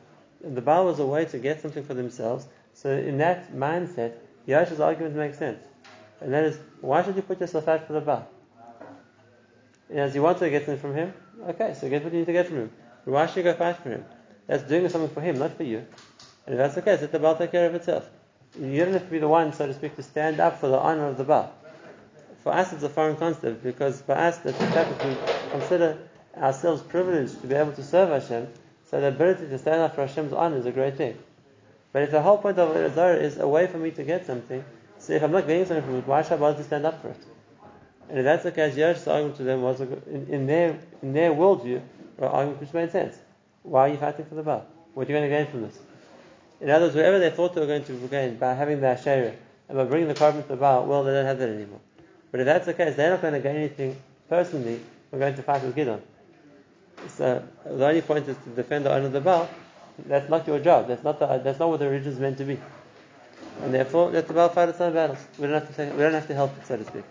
the 0.42 0.62
Baal 0.62 0.86
was 0.86 1.00
a 1.00 1.06
way 1.06 1.26
to 1.26 1.40
get 1.40 1.62
something 1.62 1.84
for 1.84 1.94
themselves, 1.94 2.48
so 2.74 2.90
in 2.90 3.18
that 3.20 3.54
mindset, 3.54 4.14
Yasha's 4.46 4.80
argument 4.80 5.16
makes 5.16 5.38
sense. 5.38 5.60
And 6.22 6.34
that 6.34 6.44
is, 6.46 6.60
why 6.82 7.04
should 7.04 7.16
you 7.16 7.22
put 7.22 7.40
yourself 7.40 7.68
out 7.68 7.86
for 7.88 7.94
the 7.94 8.02
Baal? 8.02 8.28
As 9.90 10.16
you 10.16 10.22
want 10.22 10.40
to 10.40 10.50
get 10.50 10.66
something 10.66 10.82
from 10.82 10.96
him, 10.96 11.14
okay, 11.50 11.74
so 11.80 11.90
get 11.90 12.04
what 12.04 12.12
you 12.12 12.20
need 12.20 12.26
to 12.26 12.34
get 12.34 12.48
from 12.48 12.58
him. 12.58 12.72
But 13.06 13.12
why 13.12 13.26
should 13.28 13.38
you 13.38 13.44
go 13.44 13.54
fight 13.54 13.78
for 13.78 13.90
him? 13.90 14.06
That's 14.48 14.64
doing 14.64 14.88
something 14.90 15.14
for 15.14 15.22
him, 15.22 15.38
not 15.38 15.56
for 15.56 15.64
you. 15.64 15.86
And 16.46 16.56
if 16.56 16.58
that's 16.58 16.78
okay, 16.78 17.00
let 17.00 17.12
the 17.12 17.20
Baal 17.20 17.36
take 17.36 17.52
care 17.52 17.68
of 17.68 17.76
itself. 17.76 18.10
You 18.60 18.84
don't 18.84 18.94
have 18.94 19.06
to 19.06 19.12
be 19.12 19.20
the 19.20 19.28
one, 19.28 19.54
so 19.54 19.68
to 19.68 19.74
speak, 19.74 19.96
to 19.96 20.04
stand 20.04 20.40
up 20.40 20.60
for 20.60 20.68
the 20.68 20.78
honor 20.78 21.08
of 21.08 21.18
the 21.18 21.24
Baal. 21.24 21.54
For 22.44 22.54
us, 22.54 22.74
it's 22.74 22.84
a 22.84 22.90
foreign 22.90 23.18
concept 23.18 23.64
because 23.64 24.02
for 24.02 24.14
us, 24.14 24.38
that's 24.40 24.58
the 24.58 24.68
fact 24.68 24.98
that 24.98 25.08
we 25.08 25.50
consider 25.52 25.98
ourselves 26.36 26.82
privileged 26.82 27.42
to 27.42 27.48
be 27.48 27.56
able 27.56 27.74
to 27.74 27.84
serve 27.84 28.10
Hashem, 28.10 28.48
so 28.90 29.02
the 29.02 29.08
ability 29.08 29.48
to 29.50 29.58
stand 29.58 29.82
up 29.82 29.96
for 29.96 30.08
Hashem's 30.08 30.34
honor 30.34 30.58
is 30.58 30.66
a 30.66 30.72
great 30.72 30.96
thing. 30.96 31.18
But 31.92 32.04
if 32.04 32.12
the 32.12 32.22
whole 32.22 32.38
point 32.38 32.58
of 32.58 32.70
Avodah 32.70 33.22
is 33.22 33.38
a 33.38 33.48
way 33.48 33.68
for 33.68 33.78
me 33.78 33.92
to 33.92 34.04
get 34.04 34.26
something, 34.26 34.64
so 35.08 35.14
if 35.14 35.24
I'm 35.24 35.32
not 35.32 35.48
getting 35.48 35.66
something 35.66 35.86
from 35.86 35.96
it, 35.96 36.06
why 36.06 36.22
should 36.22 36.34
I 36.34 36.36
bother 36.36 36.58
to 36.58 36.64
stand 36.66 36.86
up 36.86 37.02
for 37.02 37.08
it? 37.08 37.26
And 38.10 38.20
if 38.20 38.26
that's 38.26 38.44
the 38.44 38.52
case, 38.52 38.76
Yersh's 38.76 39.08
argument 39.08 39.38
to 39.38 39.44
them 39.44 39.62
was 39.62 39.80
in, 39.80 40.28
in, 40.30 40.48
their 40.48 40.78
in 41.02 41.14
their 41.14 41.32
worldview, 41.32 41.82
an 42.18 42.24
argument 42.26 42.60
which 42.60 42.74
made 42.74 42.92
sense. 42.92 43.16
Why 43.64 43.88
are 43.88 43.88
you 43.88 43.98
fighting 43.98 44.26
for 44.26 44.36
the 44.36 44.44
Baal? 44.44 44.66
What 44.94 45.08
are 45.08 45.12
you 45.12 45.18
going 45.18 45.30
to 45.30 45.34
gain 45.34 45.48
from 45.48 45.62
this? 45.62 45.80
In 46.60 46.70
other 46.70 46.88
words, 46.88 46.96
whatever 46.96 47.20
they 47.20 47.30
thought 47.30 47.56
they 47.56 47.62
were 47.62 47.68
going 47.68 47.86
to 47.86 47.94
gain 48.10 48.36
by 48.36 48.54
having 48.54 48.82
the 48.82 48.88
Asherah 48.88 49.34
and 49.70 49.78
by 49.78 49.86
bringing 49.86 50.10
the 50.10 50.14
korban 50.14 50.42
to 50.42 50.48
the 50.50 50.56
Baal, 50.58 50.86
well, 50.86 51.06
they 51.06 51.14
don't 51.14 51.26
have 51.26 51.40
that 51.40 51.50
anymore. 51.50 51.80
But 52.32 52.42
if 52.42 52.46
that's 52.46 52.66
the 52.66 52.74
case, 52.74 52.98
they're 52.98 53.12
not 53.12 53.22
going 53.22 53.34
to 53.34 53.40
gain 53.40 53.56
anything 53.56 53.96
personally. 54.28 54.82
We're 55.12 55.20
going 55.20 55.36
to 55.36 55.44
fight 55.44 55.64
with 55.64 55.74
Gidon. 55.74 56.02
So 57.16 57.48
the 57.64 57.88
only 57.88 58.02
point 58.02 58.28
is 58.28 58.36
to 58.44 58.50
defend 58.50 58.86
the 58.86 58.94
honor 58.94 59.06
of 59.06 59.14
the 59.14 59.22
Baal. 59.22 59.50
That's 60.06 60.30
not 60.30 60.46
your 60.48 60.60
job. 60.60 60.90
That's 60.90 61.04
not 61.04 61.18
the, 61.20 61.38
that's 61.38 61.60
not 61.60 61.70
what 61.70 61.80
the 61.80 61.88
religion 61.88 62.12
is 62.12 62.20
meant 62.20 62.38
to 62.40 62.44
be 62.44 62.60
and 63.62 63.74
therefore 63.74 64.12
let 64.12 64.28
the 64.28 64.34
Baal 64.34 64.50
fight 64.50 64.70
its 64.70 64.82
own 64.82 64.94
battles. 64.94 65.20
We 65.38 65.48
don't 65.48 65.54
have 65.54 65.68
to 65.68 65.74
take, 65.74 65.94
we 65.94 66.00
don't 66.00 66.14
have 66.14 66.28
to 66.28 66.34
help 66.34 66.58
it, 66.58 66.68
so 66.68 66.78
to 66.78 66.86
speak. 66.86 67.04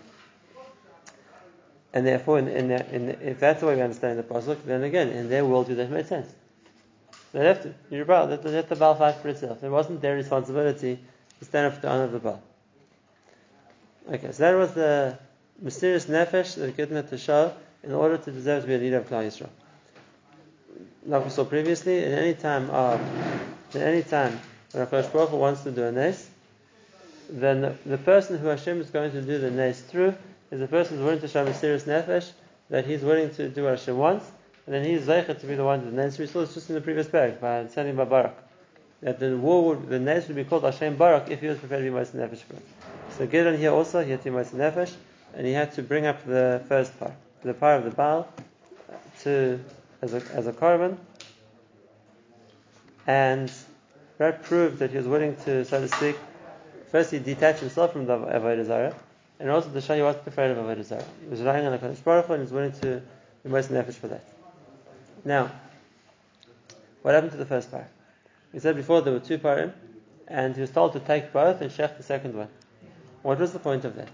And 1.93 2.05
therefore, 2.05 2.39
in, 2.39 2.47
in, 2.47 2.71
in, 2.71 3.09
if 3.21 3.39
that's 3.39 3.61
the 3.61 3.67
way 3.67 3.75
we 3.75 3.81
understand 3.81 4.19
the 4.19 4.23
pasuk, 4.23 4.63
then 4.65 4.83
again, 4.83 5.09
in 5.09 5.29
their 5.29 5.43
worldview, 5.43 5.77
that 5.77 5.89
made 5.89 6.07
sense. 6.07 6.31
They 7.31 7.45
have 7.45 7.63
to. 7.63 7.73
You're 7.89 8.05
Baal. 8.05 8.27
Let, 8.27 8.45
let 8.45 8.69
the 8.69 8.75
Baal 8.75 8.95
fight 8.95 9.15
for 9.15 9.29
itself. 9.29 9.63
It 9.63 9.69
wasn't 9.69 10.01
their 10.01 10.15
responsibility 10.15 10.99
to 11.39 11.45
stand 11.45 11.67
up 11.67 11.75
for 11.75 11.81
the 11.81 11.89
honor 11.89 12.03
of 12.03 12.11
the 12.11 12.19
Baal. 12.19 12.41
Okay, 14.09 14.31
so 14.31 14.43
that 14.43 14.55
was 14.55 14.73
the 14.73 15.17
mesirus 15.63 16.07
nefesh 16.07 16.55
that 16.55 16.77
Gideon 16.77 16.97
had 16.97 17.09
to 17.09 17.17
show 17.17 17.53
in 17.83 17.91
order 17.91 18.17
to 18.17 18.31
deserve 18.31 18.63
to 18.63 18.67
be 18.67 18.75
a 18.75 18.77
leader 18.77 18.97
of 18.97 19.09
Klal 19.09 19.25
Yisrael. 19.25 19.49
Like 21.05 21.23
we 21.23 21.29
saw 21.29 21.45
previously, 21.45 22.03
at 22.03 22.11
any 22.11 22.33
time 22.33 22.69
of, 22.69 23.01
at 23.75 23.81
any 23.81 24.03
time 24.03 24.39
when 24.71 24.85
Hakadosh 24.85 25.11
Baruch 25.11 25.29
Hu 25.29 25.37
wants 25.37 25.63
to 25.63 25.71
do 25.71 25.83
a 25.83 25.91
nes, 25.91 26.29
then 27.29 27.61
the, 27.61 27.75
the, 27.85 27.97
person 27.97 28.37
who 28.37 28.47
Hashem 28.47 28.81
is 28.81 28.89
going 28.89 29.11
to 29.11 29.21
do 29.21 29.37
the 29.39 29.51
nes 29.51 29.81
through 29.81 30.15
is 30.51 30.59
the 30.59 30.67
person 30.67 30.97
who's 30.97 31.05
willing 31.05 31.21
to 31.21 31.27
show 31.27 31.45
a 31.45 31.53
serious 31.53 31.83
nefesh, 31.83 32.31
that 32.69 32.85
he's 32.85 33.01
willing 33.01 33.29
to 33.35 33.49
do 33.49 33.63
what 33.63 33.77
Hashem 33.77 33.97
wants, 33.97 34.29
and 34.65 34.75
then 34.75 34.83
he's 34.83 35.01
zeichet 35.01 35.39
to 35.39 35.47
be 35.47 35.55
the 35.55 35.63
one 35.63 35.81
to 35.83 35.91
the 35.91 35.95
nes. 35.95 36.17
We 36.17 36.27
saw 36.27 36.41
this 36.41 36.53
just 36.53 36.69
in 36.69 36.75
the 36.75 36.81
previous 36.81 37.07
paragraph 37.07 37.41
by 37.41 37.67
sending 37.67 37.95
by 37.95 38.05
Barak. 38.05 38.35
That 39.01 39.19
the 39.19 39.37
war 39.37 39.63
would, 39.63 39.89
the 39.89 39.99
nes 39.99 40.27
would 40.27 40.35
be 40.35 40.43
called 40.43 40.63
Hashem 40.63 40.95
Barak 40.95 41.29
if 41.29 41.41
he 41.41 41.47
was 41.47 41.57
prepared 41.57 41.83
to 41.83 41.89
be 41.89 41.95
moser 41.95 42.17
nefesh 42.17 42.43
for 42.43 42.55
it. 42.55 42.65
So 43.17 43.27
Gideon 43.27 43.57
here 43.57 43.71
also, 43.71 44.03
he 44.03 44.11
had 44.11 44.21
to 44.23 44.29
be 44.29 44.35
moser 44.35 44.57
nefesh, 44.57 44.93
and 45.35 45.45
he 45.45 45.53
had 45.53 45.73
to 45.73 45.83
bring 45.83 46.05
up 46.05 46.25
the 46.25 46.63
first 46.67 46.97
part, 46.99 47.13
the 47.43 47.53
part 47.53 47.79
of 47.79 47.85
the 47.85 47.91
Baal, 47.91 48.27
uh, 48.89 48.95
to 49.23 49.59
as 50.01 50.13
a 50.13 50.21
as 50.33 50.47
a 50.47 50.53
korban, 50.53 50.97
and 53.05 53.51
that 54.17 54.43
proved 54.43 54.79
that 54.79 54.91
he 54.91 54.97
was 54.97 55.07
willing 55.07 55.35
to, 55.45 55.63
so 55.63 55.79
to 55.79 55.87
speak, 55.87 56.17
firstly 56.89 57.19
detach 57.19 57.59
himself 57.59 57.93
from 57.93 58.05
the 58.05 58.17
Avodah 58.17 58.65
Zarah, 58.65 58.95
and 59.39 59.49
also 59.49 59.69
to 59.69 59.81
show 59.81 59.93
you 59.93 60.03
what's 60.03 60.25
afraid 60.25 60.51
of 60.51 60.57
Avodah 60.57 60.83
Zarah. 60.83 61.05
He 61.21 61.29
was 61.29 61.39
relying 61.39 61.65
on 61.65 61.71
the 61.71 61.77
Kadosh 61.77 62.03
Baruch 62.03 62.25
Hu 62.25 62.33
and 62.33 62.41
he 62.41 62.43
was 62.43 62.53
willing 62.53 62.71
to 62.81 63.01
in 63.45 63.77
efforts 63.77 63.97
for 63.97 64.07
that. 64.07 64.23
Now, 65.23 65.51
what 67.01 67.13
happened 67.13 67.31
to 67.31 67.37
the 67.37 67.45
first 67.45 67.71
part? 67.71 67.87
He 68.51 68.59
said 68.59 68.75
before 68.75 69.01
there 69.01 69.13
were 69.13 69.19
two 69.19 69.37
parim, 69.37 69.73
and 70.27 70.55
he 70.55 70.61
was 70.61 70.71
told 70.71 70.93
to 70.93 70.99
take 70.99 71.31
both 71.31 71.61
and 71.61 71.71
shech 71.71 71.95
the 71.97 72.03
second 72.03 72.35
one. 72.35 72.49
What 73.21 73.39
was 73.39 73.53
the 73.53 73.59
point 73.59 73.85
of 73.85 73.95
that? 73.95 74.09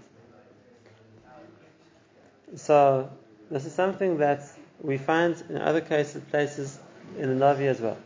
So, 2.56 3.10
this 3.50 3.64
is 3.66 3.72
something 3.72 4.18
that 4.18 4.42
we 4.80 4.98
find 4.98 5.42
in 5.48 5.58
other 5.58 5.80
cases, 5.80 6.22
places 6.30 6.78
in 7.18 7.38
the 7.38 7.44
Navi 7.44 7.66
as 7.66 7.80
well. 7.80 7.96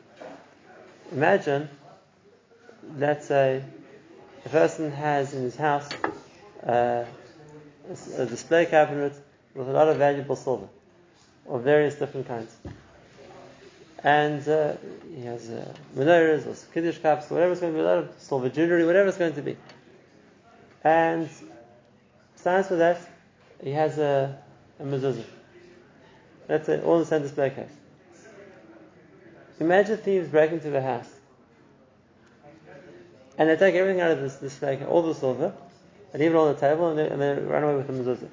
Imagine, 1.12 1.68
let's 2.96 3.26
say, 3.26 3.62
a 4.44 4.48
person 4.48 4.90
has 4.92 5.34
in 5.34 5.42
his 5.42 5.56
house 5.56 5.88
uh, 6.66 7.04
a, 8.16 8.26
display 8.26 8.66
cabinet 8.66 9.12
with 9.54 9.68
a 9.68 9.72
lot 9.72 9.88
of 9.88 9.96
valuable 9.96 10.36
silver 10.36 10.68
of 11.48 11.62
various 11.62 11.94
different 11.94 12.28
kinds. 12.28 12.54
And 14.04 14.46
uh, 14.48 14.74
he 15.14 15.22
has 15.22 15.50
uh, 15.50 15.74
menorahs 15.96 16.46
or 16.46 16.72
kiddush 16.72 16.98
cups, 16.98 17.30
whatever 17.30 17.52
it's 17.52 17.60
going 17.60 17.72
to 17.72 17.78
be, 17.78 17.82
a 17.82 17.86
lot 17.86 17.98
of 17.98 18.14
silver 18.18 18.48
jewelry, 18.48 18.86
whatever 18.86 19.08
it's 19.08 19.18
going 19.18 19.34
to 19.34 19.42
be. 19.42 19.56
And 20.84 21.28
besides 22.34 22.68
for 22.68 22.76
that, 22.76 23.00
he 23.62 23.72
has 23.72 23.98
a, 23.98 24.38
a 24.78 24.84
mezuzah. 24.84 25.24
That's 26.46 26.68
it, 26.68 26.84
all 26.84 26.94
in 26.94 27.00
the 27.00 27.06
same 27.06 27.22
display 27.22 27.50
case. 27.50 27.70
Imagine 29.58 29.96
thieves 29.98 30.28
break 30.28 30.52
into 30.52 30.70
the 30.70 30.80
house 30.80 31.17
and 33.38 33.48
they 33.48 33.56
take 33.56 33.76
everything 33.76 34.00
out 34.00 34.10
of 34.10 34.20
this 34.20 34.36
display 34.36 34.76
case, 34.76 34.86
all 34.86 35.02
the 35.02 35.14
silver, 35.14 35.54
and 36.12 36.20
leave 36.20 36.32
it 36.32 36.36
on 36.36 36.52
the 36.52 36.60
table, 36.60 36.90
and 36.90 36.98
they, 36.98 37.08
and 37.08 37.22
they 37.22 37.34
run 37.34 37.62
away 37.62 37.76
with 37.76 37.86
the 37.86 37.92
mezuzah. 37.92 38.28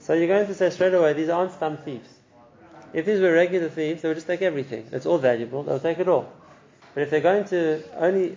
So 0.00 0.14
you're 0.14 0.28
going 0.28 0.46
to 0.46 0.54
say 0.54 0.70
straight 0.70 0.94
away, 0.94 1.12
these 1.12 1.28
aren't 1.28 1.52
stum 1.52 1.82
thieves. 1.82 2.08
If 2.92 3.04
these 3.04 3.20
were 3.20 3.32
regular 3.32 3.68
thieves, 3.68 4.02
they 4.02 4.08
would 4.08 4.14
just 4.14 4.28
take 4.28 4.40
everything. 4.42 4.86
It's 4.92 5.04
all 5.04 5.18
valuable. 5.18 5.64
They'll 5.64 5.80
take 5.80 5.98
it 5.98 6.08
all. 6.08 6.32
But 6.94 7.02
if 7.02 7.10
they're 7.10 7.20
going 7.20 7.44
to 7.46 7.82
only 7.96 8.36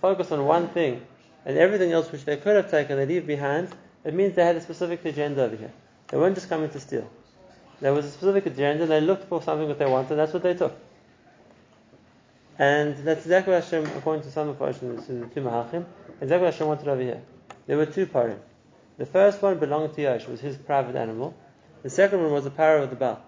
focus 0.00 0.32
on 0.32 0.46
one 0.46 0.68
thing 0.68 1.02
and 1.44 1.58
everything 1.58 1.92
else 1.92 2.10
which 2.10 2.24
they 2.24 2.36
could 2.36 2.56
have 2.56 2.70
taken, 2.70 2.96
they 2.96 3.06
leave 3.06 3.26
behind, 3.26 3.68
it 4.04 4.14
means 4.14 4.36
they 4.36 4.44
had 4.44 4.56
a 4.56 4.60
specific 4.60 5.04
agenda 5.04 5.42
over 5.42 5.56
here. 5.56 5.72
They 6.08 6.16
weren't 6.16 6.36
just 6.36 6.48
coming 6.48 6.70
to 6.70 6.80
steal. 6.80 7.10
There 7.80 7.92
was 7.92 8.06
a 8.06 8.10
specific 8.10 8.46
agenda, 8.46 8.86
they 8.86 9.00
looked 9.00 9.28
for 9.28 9.42
something 9.42 9.68
that 9.68 9.78
they 9.78 9.86
wanted, 9.86 10.14
that's 10.14 10.32
what 10.32 10.44
they 10.44 10.54
took. 10.54 10.76
And 12.62 12.96
that's 12.98 13.22
exactly 13.22 13.54
what 13.54 13.64
Hashem, 13.64 13.86
according 13.96 14.22
to 14.22 14.30
some 14.30 14.48
of 14.48 14.56
the 14.56 14.66
the 14.66 15.26
two 15.34 15.40
Mahachim, 15.40 15.84
exactly 16.20 16.44
what 16.44 16.54
Hashem 16.54 16.68
wanted 16.68 16.86
over 16.86 17.02
here. 17.02 17.20
There 17.66 17.76
were 17.76 17.86
two 17.86 18.06
parim. 18.06 18.38
The 18.98 19.04
first 19.04 19.42
one 19.42 19.58
belonged 19.58 19.94
to 19.94 20.02
Yosh, 20.02 20.28
was 20.28 20.40
his 20.40 20.56
private 20.58 20.94
animal. 20.94 21.34
The 21.82 21.90
second 21.90 22.22
one 22.22 22.30
was 22.30 22.44
the 22.44 22.52
power 22.52 22.76
of 22.76 22.90
the 22.90 22.94
Baal. 22.94 23.20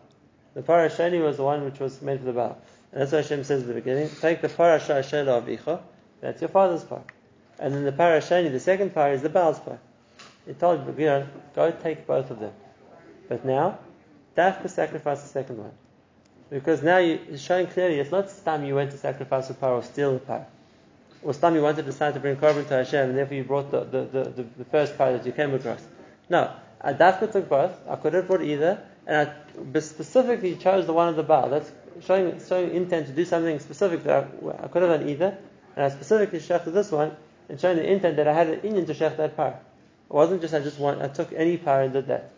The 0.55 0.63
parah 0.63 0.89
sheni 0.89 1.21
was 1.21 1.39
the 1.39 1.43
one 1.43 1.65
which 1.65 1.81
was 1.81 2.01
made 2.01 2.21
for 2.21 2.27
the 2.27 2.33
Baal. 2.33 2.57
And 2.93 3.01
that's 3.01 3.11
what 3.11 3.23
Hashem 3.25 3.43
says 3.43 3.63
at 3.63 3.67
the 3.67 3.75
beginning. 3.75 4.09
Take 4.21 4.41
the 4.41 4.49
parah 4.49 4.79
shela 4.79 5.27
of 5.27 5.47
Icha, 5.47 5.81
that's 6.21 6.41
your 6.41 6.51
father's 6.51 6.85
part. 6.85 7.11
And 7.59 7.75
then 7.75 7.83
the 7.83 7.91
parah 7.91 8.21
sheni, 8.21 8.53
the 8.53 8.61
second 8.61 8.95
part, 8.95 9.15
is 9.15 9.23
the 9.23 9.31
Baal's 9.31 9.59
part. 9.59 9.81
He 10.47 10.53
told 10.53 10.87
Gideon, 10.87 11.29
go 11.57 11.73
take 11.73 12.07
both 12.07 12.31
of 12.31 12.39
them. 12.39 12.53
But 13.29 13.45
now, 13.45 13.81
Dafka 14.37 14.71
sacrifice 14.71 15.23
the 15.23 15.29
second 15.29 15.59
one. 15.59 15.73
Because 16.55 16.85
now 16.85 16.99
you, 16.99 17.19
it's 17.29 17.43
showing 17.43 17.67
clearly 17.67 17.99
it's 17.99 18.13
not 18.13 18.31
Stam 18.31 18.65
you 18.65 18.77
went 18.77 18.93
to 18.93 18.97
sacrifice 18.97 19.49
the 19.49 19.55
power 19.55 19.79
or 19.79 19.83
steal 19.83 20.13
the 20.13 20.21
power. 20.21 20.47
Or 21.25 21.35
Stam 21.35 21.57
you 21.57 21.63
wanted 21.63 21.79
to 21.79 21.83
decide 21.83 22.15
to 22.15 22.21
bring 22.21 22.37
korban 22.37 22.69
to 22.69 22.75
Hashem 22.75 23.09
and 23.09 23.19
therefore 23.19 23.37
you 23.37 23.43
brought 23.43 23.73
the, 23.73 23.81
the, 23.81 24.05
the, 24.05 24.31
the, 24.31 24.43
the 24.59 24.65
first 24.67 24.97
power 24.97 25.19
that 25.19 25.27
you 25.27 25.33
came 25.33 25.53
across. 25.53 25.85
No. 26.29 26.43
Uh, 26.43 26.55
I 26.81 26.93
Dafka 26.93 27.33
took 27.33 27.49
both. 27.49 27.73
I 27.89 27.97
could 27.97 28.15
have 28.15 28.29
brought 28.29 28.43
either. 28.43 28.81
And 29.05 29.29
I 29.29 29.81
specifically 29.81 30.55
chose 30.55 30.87
the 30.87 30.93
one 30.93 31.09
of 31.09 31.17
the 31.17 31.25
bar. 31.25 31.49
That's 31.49 31.73
showing, 32.07 32.41
showing 32.47 32.73
intent 32.73 33.09
to 33.09 33.13
do 33.13 33.25
something 33.25 33.59
specific 33.59 34.05
that 34.05 34.29
I, 34.41 34.65
I 34.65 34.69
could 34.69 34.83
have 34.83 35.01
done 35.01 35.09
either. 35.09 35.37
And 35.75 35.85
I 35.85 35.89
specifically 35.89 36.39
shechted 36.39 36.73
this 36.73 36.93
one 36.93 37.17
and 37.49 37.59
showing 37.59 37.79
the 37.79 37.91
intent 37.91 38.15
that 38.15 38.29
I 38.29 38.33
had 38.33 38.47
an 38.47 38.61
Indian 38.61 38.87
to 38.87 38.95
shech 38.95 39.17
that 39.17 39.37
power. 39.37 39.59
It 40.09 40.15
wasn't 40.15 40.41
just 40.41 40.55
I 40.55 40.61
just 40.61 40.79
want, 40.79 41.03
I 41.03 41.09
took 41.09 41.33
any 41.33 41.57
power 41.57 41.83
and 41.83 41.93
did 41.93 42.07
that. 42.07 42.31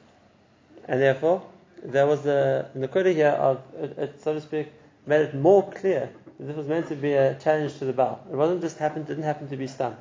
And 0.88 1.02
therefore, 1.02 1.42
there 1.86 2.06
was 2.06 2.22
the 2.22 2.68
Nakuda 2.76 3.14
here 3.14 3.28
of, 3.28 3.62
it, 3.78 3.98
it, 3.98 4.22
so 4.22 4.34
to 4.34 4.40
speak, 4.40 4.72
made 5.06 5.20
it 5.20 5.34
more 5.34 5.70
clear 5.70 6.10
that 6.38 6.44
this 6.44 6.56
was 6.56 6.66
meant 6.66 6.88
to 6.88 6.96
be 6.96 7.12
a 7.12 7.38
challenge 7.38 7.78
to 7.78 7.84
the 7.84 7.92
Baal. 7.92 8.20
It 8.30 8.34
wasn't 8.34 8.60
just 8.60 8.78
happened, 8.78 9.06
didn't 9.06 9.24
happen 9.24 9.48
to 9.48 9.56
be 9.56 9.66
stam. 9.66 9.96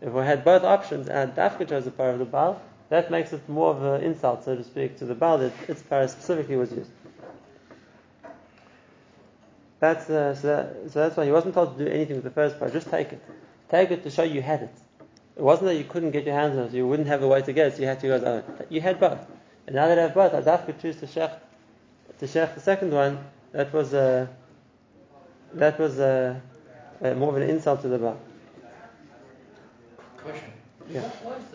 If 0.00 0.12
we 0.12 0.22
had 0.22 0.44
both 0.44 0.64
options 0.64 1.08
and 1.08 1.32
Dafka 1.34 1.68
chose 1.68 1.84
the 1.84 1.92
power 1.92 2.10
of 2.10 2.18
the 2.18 2.24
Baal, 2.24 2.60
that 2.88 3.10
makes 3.10 3.32
it 3.32 3.48
more 3.48 3.70
of 3.70 3.82
an 3.82 4.02
insult, 4.02 4.44
so 4.44 4.56
to 4.56 4.64
speak, 4.64 4.98
to 4.98 5.04
the 5.04 5.14
Baal 5.14 5.38
that 5.38 5.52
its 5.68 5.82
power 5.82 6.08
specifically 6.08 6.56
was 6.56 6.72
used. 6.72 6.90
That's, 9.78 10.10
uh, 10.10 10.34
so, 10.34 10.46
that, 10.46 10.92
so 10.92 11.00
that's 11.00 11.16
why 11.16 11.24
he 11.24 11.32
wasn't 11.32 11.54
told 11.54 11.78
to 11.78 11.84
do 11.84 11.90
anything 11.90 12.16
with 12.16 12.24
the 12.24 12.30
first 12.30 12.58
part, 12.58 12.72
just 12.72 12.90
take 12.90 13.12
it. 13.12 13.22
Take 13.70 13.90
it 13.90 14.02
to 14.02 14.10
show 14.10 14.22
you 14.22 14.42
had 14.42 14.62
it. 14.62 14.74
It 15.36 15.42
wasn't 15.42 15.68
that 15.68 15.76
you 15.76 15.84
couldn't 15.84 16.10
get 16.10 16.24
your 16.24 16.34
hands 16.34 16.58
on 16.58 16.64
it, 16.64 16.72
you 16.72 16.86
wouldn't 16.86 17.08
have 17.08 17.22
a 17.22 17.28
way 17.28 17.42
to 17.42 17.52
get 17.52 17.68
it, 17.68 17.76
so 17.76 17.80
you 17.80 17.86
had 17.86 18.00
to 18.00 18.08
go 18.08 18.14
own. 18.24 18.66
You 18.68 18.80
had 18.80 19.00
both. 19.00 19.24
And 19.66 19.76
now 19.76 19.88
that 19.88 19.98
I 19.98 20.02
have 20.02 20.14
both, 20.14 20.32
Adaf 20.32 20.66
could 20.66 20.80
choose 20.80 20.96
to 20.96 21.06
shech, 21.06 21.32
to 22.18 22.26
shech 22.26 22.54
the 22.54 22.60
second 22.60 22.92
one. 22.92 23.18
That 23.52 23.72
was 23.72 23.92
a, 23.94 24.28
that 25.54 25.78
was 25.78 25.98
a, 25.98 26.40
a 27.00 27.14
more 27.14 27.30
of 27.30 27.36
an 27.36 27.48
insult 27.48 27.82
to 27.82 27.88
the 27.88 27.98
bar. 27.98 28.16
Question. 30.16 30.52
Yeah. 30.88 31.00
What 31.00 31.38
was 31.38 31.44
the 31.44 31.50